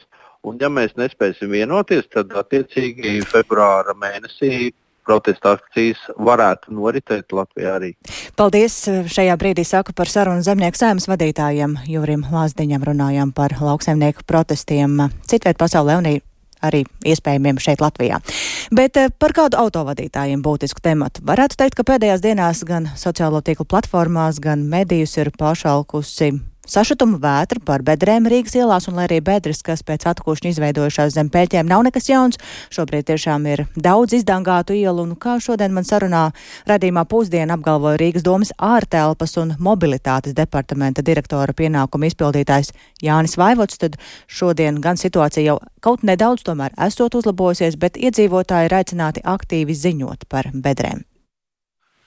[0.45, 4.68] un ja mēs nespēsim vienoties, tad attiecīgi februāra mēnesī
[5.07, 7.93] protesta akcijas varētu noritēt Latvijā arī.
[8.38, 8.77] Paldies!
[9.12, 15.59] Šajā brīdī saku par sarunu zemnieku sēmas vadītājiem Jurim Lāsdiņam runājām par lauksaimnieku protestiem citviet
[15.61, 16.12] pasaulē un
[16.62, 18.21] arī iespējamiem šeit Latvijā.
[18.75, 23.67] Bet eh, par kādu autovadītājiem būtisku tematu varētu teikt, ka pēdējās dienās gan sociālo tīklu
[23.69, 29.64] platformās, gan medijus ir pašalkusi Sašutuma vētra par bedrēm Rīgas ielās, un lai arī bedres,
[29.66, 32.38] kas pēc atkūšņa izveidojušās zem pēķiem, nav nekas jauns,
[32.70, 36.22] šobrīd tiešām ir daudz izdangātu ielu, un kā šodien man sarunā
[36.70, 42.70] radījumā pusdienu apgalvoja Rīgas domas ārtelpas un mobilitātes departamenta direktora pienākuma izpildītājs
[43.03, 43.98] Jānis Vaivots, tad
[44.31, 50.31] šodien gan situācija jau kaut nedaudz tomēr esot uzlabojusies, bet iedzīvotāji ir aicināti aktīvi ziņot
[50.31, 51.03] par bedrēm.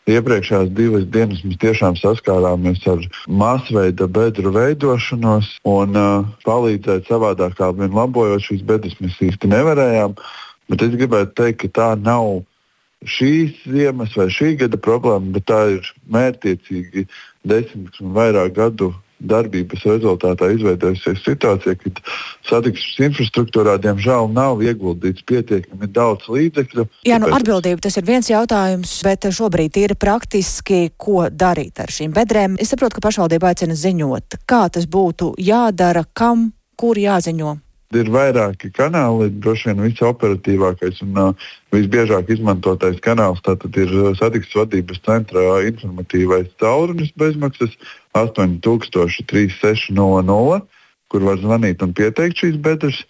[0.05, 7.71] Iepriekšējās divas dienas mēs tiešām saskārāmies ar masveida bedru veidošanos un uh, palīdzēt savādāk kā
[7.73, 10.13] vien labojot šīs bedres mēs īsti nevarējām.
[10.69, 12.43] Bet es gribētu teikt, ka tā nav
[13.01, 17.07] šīs ziemas vai šī gada problēma, bet tā ir mērķiecīgi
[17.49, 18.93] desmit un vairāk gadu
[19.29, 22.01] darbības rezultātā izveidojusies situācija, kad
[22.49, 26.87] satiksmes infrastruktūrā diemžēl nav ieguldīts pietiekami daudz līdzekļu.
[27.09, 32.15] Jā, nu, atbildība tas ir viens jautājums, bet šobrīd ir praktiski, ko darīt ar šīm
[32.15, 32.59] bedrēm.
[32.61, 37.64] Es saprotu, ka pašvaldība aicina ziņot, kā tas būtu jādara, kam, kur jāziņo.
[37.93, 41.29] Ir vairāki kanāli, droši vien visoperatīvākais un uh,
[41.75, 47.77] visbiežāk izmantotais kanāls ir satiksmes vadības centra informatīvais caurunis bezmaksas
[48.17, 50.59] 8300,
[51.07, 53.05] kur var zvanīt un pieteikt šīs bedres.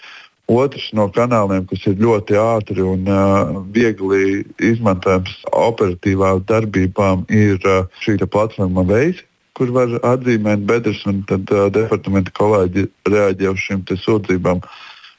[0.46, 7.90] Otrs no kanāliem, kas ir ļoti ātri un uh, viegli izmantojams operatīvām darbībām, ir uh,
[8.04, 9.24] šī platforma Veis,
[9.58, 14.64] kur var atzīmēt bedres, un tad uh, departamenta kolēģi reaģē uz šīm sūdzībām.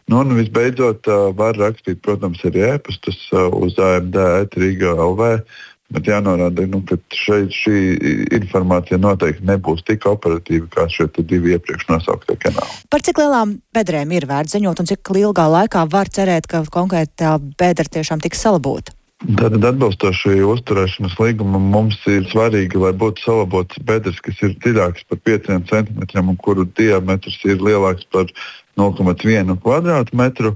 [0.07, 4.21] Nu, un visbeidzot, uh, var rakstīt, protams, arī ēpastus uh, uz AMD,
[4.55, 5.33] Rīgā LV
[5.87, 7.77] Bet jānorāda, nu, ka šeit šī
[8.35, 12.81] informācija noteikti nebūs tik operatīva kā šie divi iepriekš nosauktie kanāli.
[12.91, 17.37] Par cik lielām bedrēm ir vērts ziņot un cik ilgā laikā var cerēt, ka konkrētā
[17.61, 18.96] bedra tiešām tiks salabota?
[19.25, 25.23] Tātad, atbilstoši uzturēšanas līgumam, mums ir svarīgi, lai būtu salabotas bedres, kas ir dziļākas par
[25.25, 28.29] 5 cm un kuru diametrs ir lielāks par
[28.77, 30.53] 0,1 km2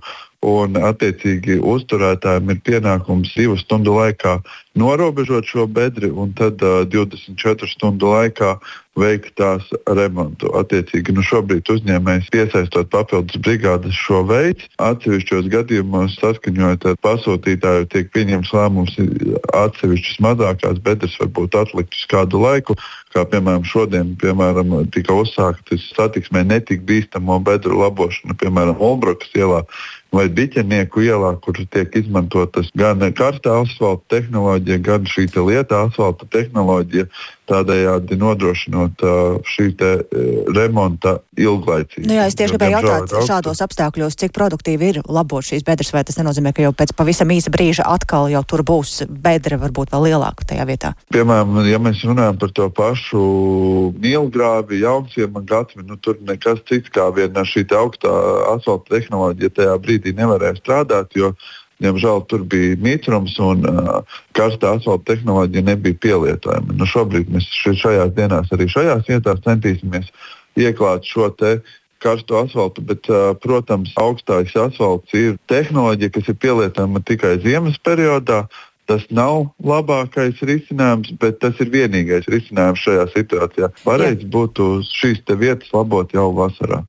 [0.50, 4.38] un attiecīgi uzturētājiem ir pienākums divu stundu laikā
[4.76, 8.54] norobežot šo bedri un tad uh, 24 stundu laikā
[9.00, 10.52] veikt tās remontu.
[10.60, 14.68] Attiecīgi, nu šobrīd uzņēmējs piesaistot papildus brigādes šo veidu.
[14.84, 18.96] Atsevišķos gadījumos saskaņojot ar pasūtītāju tiek pieņemts lēmums
[19.64, 22.76] atsevišķas mazākās bedres varbūt atlikt uz kādu laiku.
[23.10, 29.64] Kā piemēram šodien piemēram, tika uzsākta satiksmē netik bīstamo bedru labošana, piemēram, Olbrokas ielā
[30.14, 37.06] vai Biķenieku ielā, kur tiek izmantotas gan karsta asfalta tehnoloģija, gan šī lieta asfalta tehnoloģija,
[37.50, 39.04] tādējādi nodrošinot
[39.50, 39.68] šī
[40.54, 42.06] remonta ilglaicību.
[42.08, 46.04] Nu jā, es tieši gribēju jautāt, šādos apstākļos, cik produktīvi ir labot šīs bedres, vai
[46.06, 50.10] tas nenozīmē, ka jau pēc pavisam īsa brīža atkal jau tur būs bedre, varbūt vēl
[50.10, 50.92] lielāka tajā vietā?
[51.14, 53.22] Piemēram, ja mēs runājam par to pašu
[54.00, 58.12] mielgrāvi, jaunciema gatvi, nu tur nekas cits kā viena šī augstā
[58.54, 61.34] asfalta tehnoloģija tajā brīdī nevarēja strādāt, jo
[61.80, 66.76] Diemžēl tur bija mitrums un uh, karstā asfalta tehnoloģija nebija pielietojama.
[66.76, 70.10] Nu, šobrīd mēs šajās dienās arī šajās vietās centīsimies
[70.60, 71.30] ieklāt šo
[72.00, 78.46] karsto asfaltu, bet, uh, protams, augstais asfalts ir tehnoloģija, kas ir pielietojama tikai ziemas periodā.
[78.90, 83.68] Tas nav labākais risinājums, bet tas ir vienīgais risinājums šajā situācijā.
[83.84, 86.82] Pareizi būtu šīs vietas labot jau vasarā.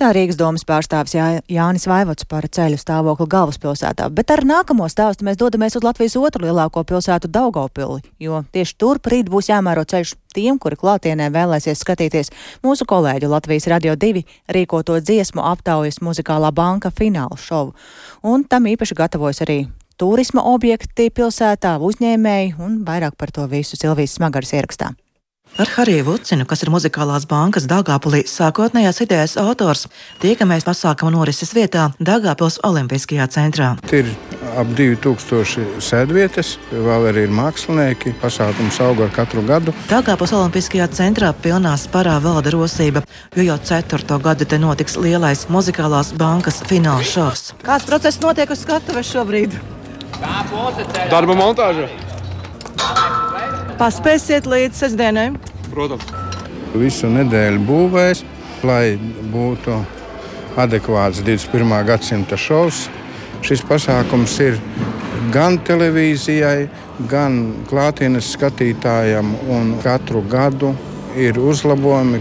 [0.00, 5.26] Tā Rīgas domas pārstāvis Jā, Jānis Vaivots par ceļu stāvokli galvaspilsētā, bet ar nākamo stāstu
[5.26, 10.14] mēs dodamies uz Latvijas otru lielāko pilsētu Daugavpili, jo tieši tur rīt būs jāmēro ceļš
[10.32, 12.32] tiem, kuri klātienē vēlēsies skatīties
[12.64, 14.24] mūsu kolēģu Latvijas Radio 2
[14.56, 17.76] rīkoto dziesmu aptaujas muzikālā banka finālu šovu.
[18.24, 19.60] Un tam īpaši gatavojas arī
[20.00, 24.94] turisma objekti pilsētā, uzņēmēji un vairāk par to visu Silvijas Smagars ierakstā.
[25.58, 29.88] Ar Hariju Vucinu, kas ir muzikālās bankas Dāngāpulī sākotnējās idejas autors,
[30.22, 33.72] tiekamies pasākuma norises vietā Dāngāpils Olimpiskajā centrā.
[33.90, 34.12] Ir
[34.54, 38.14] ap 2000 sēdvietas, vēl arī ir mākslinieki.
[38.22, 39.74] Pasākums aug ar katru gadu.
[39.90, 43.02] Dāngāpils Olimpiskajā centrā pilnā sparā valda rosība,
[43.36, 47.50] jo jau ceturto gadu te notiks lielais muzikālās bankas fināla šovs.
[47.66, 49.58] Kāds process notiek uz skatuves šobrīd?
[51.10, 51.88] Darba montāža.
[53.80, 55.30] Paspēsiet līdz sestdienai?
[55.72, 56.10] Protams.
[56.76, 58.18] Visu nedēļu būvēs,
[58.68, 58.98] lai
[59.32, 59.78] būtu
[60.60, 61.72] adekvāts 21.
[61.88, 62.82] gadsimta šovs.
[63.40, 64.58] Šis pasākums ir
[65.32, 66.68] gan televīzijai,
[67.08, 70.74] gan klātienes skatītājam, un katru gadu
[71.16, 72.20] ir uzlabojumi.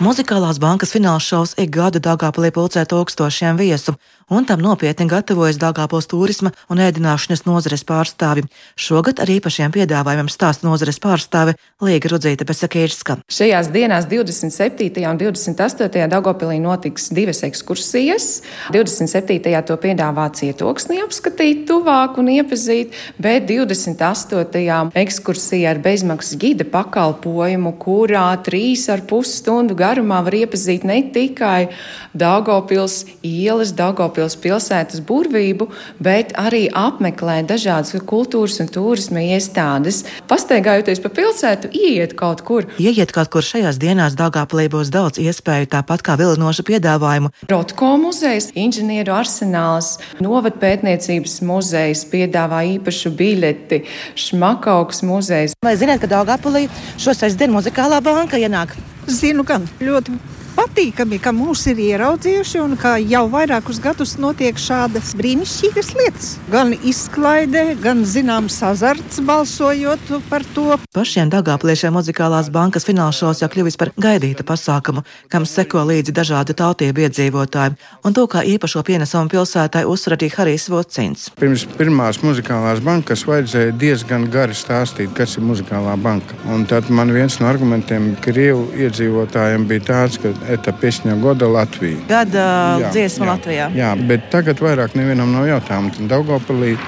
[0.00, 6.08] Muzikālās bankas fināla šovs ik gadu Dāngāpilī pulcē tūkstošiem viesu un tam nopietni gatavojas Dāngāpils
[6.08, 8.44] turisma un ēdināšanas nozares pārstāvi.
[8.76, 13.18] Šogad ar īpašiem piedāvājumiem stāsta nozares pārstāve Līga Rudzīta Besakīrska.
[13.32, 15.04] Šajās dienās 27.
[15.08, 16.04] un 28.
[16.12, 18.28] Dāngāpilī notiks divas ekskursijas.
[18.74, 19.38] 27.
[19.68, 24.92] to piedāvā cietoksni apskatīt tuvāk un iepazīt, bet 28.
[25.02, 31.70] ekskursija ar bezmaksas gida pakalpojumu, kurā trīs ar pus stundu garumā var iepazīt ne tikai
[32.18, 35.68] Dāngāpils ielas, Dāngāpils Daugavpils pilsētas burvību,
[36.02, 40.02] bet arī apmeklē dažādas kultūras un turisma iestādes.
[40.26, 42.66] Pastaigājoties pa pilsētu, ieiet kaut kur.
[42.82, 47.30] Ieiet kaut kur šajās dienās Daugavpilī būs daudz iespēju, tāpat kā vilinošu piedāvājumu.
[47.52, 53.84] Rotko muzejs, inženieru arsenāls, novadpētniecības muzejs piedāvā īpašu biļeti,
[54.18, 55.54] Šmakauks muzejs.
[55.62, 56.66] Vai zināt, ka Daugavpilī
[56.98, 58.74] šo sestdienu muzikālā banka ienāk?
[59.08, 60.18] Zinu, gan ļoti
[60.58, 66.30] patīkami, ka mūs ir ieraudzījuši un ka jau vairākus gadus notiek šādas brīnišķīgas lietas.
[66.50, 70.78] Gan izklaide, gan zināms azarts balsojot par to.
[70.96, 77.06] Pašiem Dagāpliešiem muzikālās bankas finālšos jau kļuvis par gaidītu pasākumu, kam seko līdzi dažādu tautību
[77.06, 81.28] iedzīvotāji, un to kā īpašo pienesumu pilsētai uzsver arī Harijs Vocins.
[81.38, 86.38] Pirms pirmās muzikālās bankas vajadzēja diezgan gari stāstīt, kas ir muzikālā banka.
[86.50, 91.98] Un tad man viens no argumentiem Krievu iedzīvotājiem bija tāds, ka Это песня года Латвии.
[92.08, 93.66] Gada jā, dziesma jā, Latvijā.
[93.76, 96.08] Jā, bet tagad vairāk nevienam nav jautājumu.
[96.08, 96.78] Daugopilī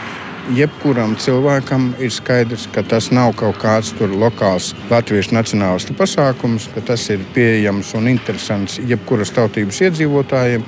[0.56, 7.04] jebkuram cilvēkam ir skaidrs, ka tas nav kaut kāds lokāls latviešu nacionālistu pasākums, ka tas
[7.12, 10.64] ir pieejams un interesants jebkuras tautības iedzīvotājiem.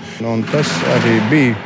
[0.53, 1.57] Tas arī bija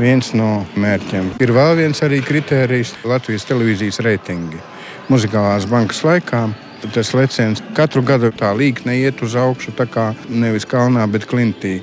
[0.00, 1.34] viens no mērķiem.
[1.44, 4.64] Ir vēl viens arī kritērijs Latvijas televīzijas reitingi.
[5.12, 6.46] Muzikālās bankas laikā
[6.94, 11.78] tas leciens katru gadu tā līkne iet uz augšu, tā kā nevis kalnā, bet klintī.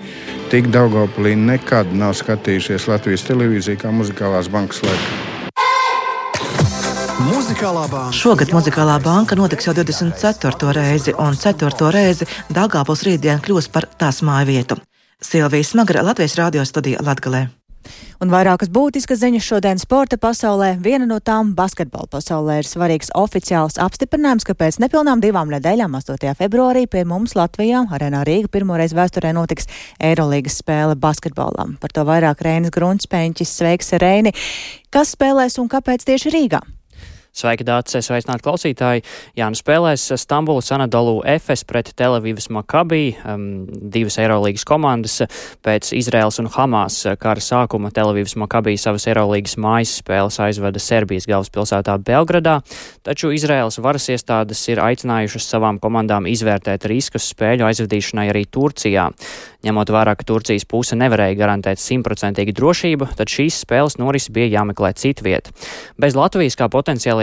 [0.52, 5.36] Tik Daugopilī nekad nav skatījušies Latvijas televīziju kā muzikālās bankas laikā.
[7.28, 8.14] Muzikālā banka.
[8.14, 10.74] Šogad muzikālā banka notiks jau 24.
[10.78, 11.92] reizi, un 4.
[11.94, 14.82] reizi Dāngāpils rītdien kļūs par tās māju vietu.
[15.22, 17.48] Silvija Smagra, Latvijas radio studija Latgalē.
[18.22, 20.78] Un vairākas būtiskas ziņas šodien sporta pasaulē.
[20.82, 26.34] Viena no tām- basketbola pasaulē ir svarīgs oficiāls apstiprinājums, ka pēc nepilnām divām nedēļām, 8.
[26.36, 29.68] februārī, pie mums Latvijā, Arēnā Rīga, pirmoreiz vēsturē notiks
[30.00, 31.78] Eirolandes spēle basketbolam.
[31.80, 33.54] Par to vairāk Reinis Grunspēņķis.
[33.58, 34.34] Sveiks, Reini!
[34.92, 36.77] Kas spēlēs un kāpēc tieši Rīgā?
[37.38, 37.94] Sveiki, Dārts!
[38.02, 39.04] Sveicināt klausītāji!
[39.38, 45.20] Jā, nu spēlēs Stambulas Anadolu FS pret Telavivas Makabī, um, divas Eirolīgas komandas.
[45.62, 52.00] Pēc Izraels un Hamas kara sākuma Telavivas Makabī savas Eirolīgas mājas spēles aizveda Serbijas galvaspilsētā
[52.08, 52.56] Belgradā,
[53.06, 59.12] taču Izraels varas iestādes ir aicinājušas savām komandām izvērtēt riskus spēļu aizvedīšanai arī Turcijā.
[59.68, 64.94] Ņemot vērā, ka Turcijas puse nevarēja garantēt simtprocentīgu drošību, tad šīs spēles norisi bija jāmeklē
[64.96, 65.50] citviet.
[66.00, 66.70] Bez Latvijas kā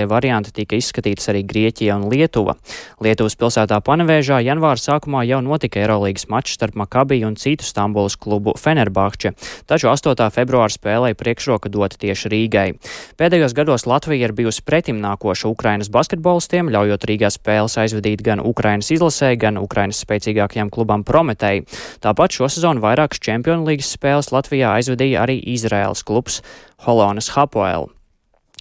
[0.04, 2.54] potenciālie varianti tika izskatītas arī Grieķija un Lietuva.
[3.00, 8.54] Lietuvas pilsētā Panevēžā janvāra sākumā jau notika Eirolīgas mačs starp Makabiju un citu Stambulas klubu
[8.56, 9.34] Fenerbahče,
[9.66, 10.30] taču 8.
[10.30, 12.74] februāra spēlē priekšroka dota tieši Rīgai.
[13.18, 19.34] Pēdējos gados Latvija ir bijusi pretimnākoša Ukrainas basketbolistiem, ļaujot Rīgā spēles aizvadīt gan Ukrainas izlasē,
[19.36, 21.64] gan Ukrainas spēcīgākajam klubam Prometei.
[22.04, 26.42] Tāpat šo sezonu vairākas Čempionu līgas spēles Latvijā aizvadīja arī Izraēlas klubs
[26.84, 27.93] Holonas Hapoel.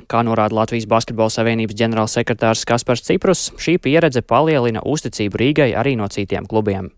[0.09, 6.07] Kā norāda Latvijas Basketbola Savienības ģenerālsekretārs Kaspars Ciprus, šī pieredze palielina uzticību Rīgai arī no
[6.09, 6.89] citiem klubiem.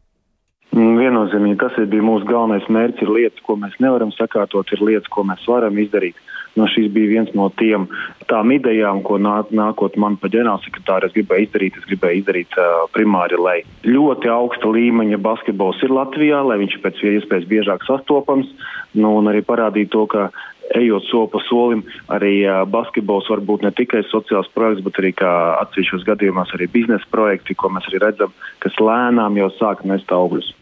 [0.72, 3.04] Mm, viennozīmīgi tas ir mūsu galvenais mērķis.
[3.04, 6.16] Ir lietas, ko mēs nevaram sakārtot, ir lietas, ko mēs varam izdarīt.
[6.56, 7.90] No šis bija viens no tiem
[8.30, 11.80] tām idejām, ko nāk, nākot man pa ģenerālsekretāru, es gribēju izdarīt.
[11.80, 17.04] Es gribēju izdarīt uh, primāri, lai ļoti augsta līmeņa basketbols ir Latvijā, lai viņš pēc
[17.12, 18.52] iespējas biežāk sastopams,
[18.96, 20.30] nu, un arī parādīt to, ka
[20.74, 22.34] ejot soli pa solim, arī
[22.72, 27.70] basketbols var būt ne tikai sociāls projekts, bet arī atsevišķos gadījumos arī biznesa projekti, ko
[27.74, 30.54] mēs arī redzam, kas lēnām jau sāk nest augļus.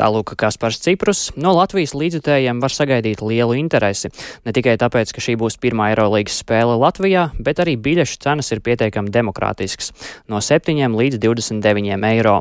[0.00, 4.08] Tālūk, Kaspars Ciprus no Latvijas līdzutējiem var sagaidīt lielu interesi.
[4.46, 8.62] Ne tikai tāpēc, ka šī būs pirmā Eirolandes spēle Latvijā, bet arī biļešu cenas ir
[8.64, 9.92] pietiekami demokrātiskas-
[10.32, 12.40] no 7 līdz 29 eiro.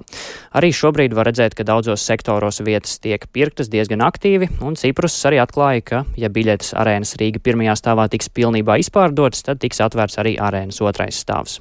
[0.56, 5.44] Arī šobrīd var redzēt, ka daudzos sektoros vietas tiek pirktas diezgan aktīvi, un Ciprus arī
[5.44, 10.38] atklāja, ka, ja biļetes arēnas Rīga pirmajā stāvā tiks pilnībā izpārdotas, tad tiks atvērts arī
[10.40, 11.60] arēnas otrais stāvs.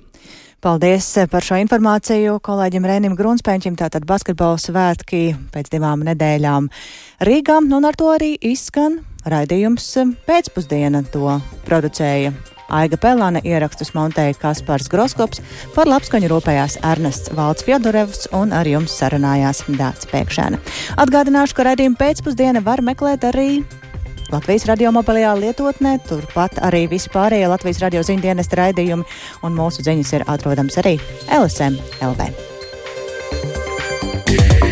[0.59, 3.77] Paldies par šo informāciju kolēģim Rēnim Grunspēņķim.
[3.79, 6.67] Tātad basketbola svētki pēc divām nedēļām
[7.23, 9.87] Rīgā, un ar to arī izskan raidījums
[10.27, 11.05] pēcpusdiena.
[11.15, 12.35] To producēja
[12.75, 15.45] Aiga Pelāne, ierakstus montēja Kaspars Groskops,
[15.79, 20.59] par labskaņu rūpējās Ernests Valds Fjodorevs un ar jums sarunājās Dārts Pēkšēna.
[20.99, 23.63] Atgādināšu, ka raidījumu pēcpusdiena var meklēt arī
[24.29, 29.09] Latvijas radio mobilajā lietotnē, turpat arī vispārējie Latvijas radio ziņdienas raidījumi,
[29.41, 30.99] un mūsu ziņas ir atrodams arī
[31.33, 32.33] LSM LV.
[34.29, 34.68] Yeah.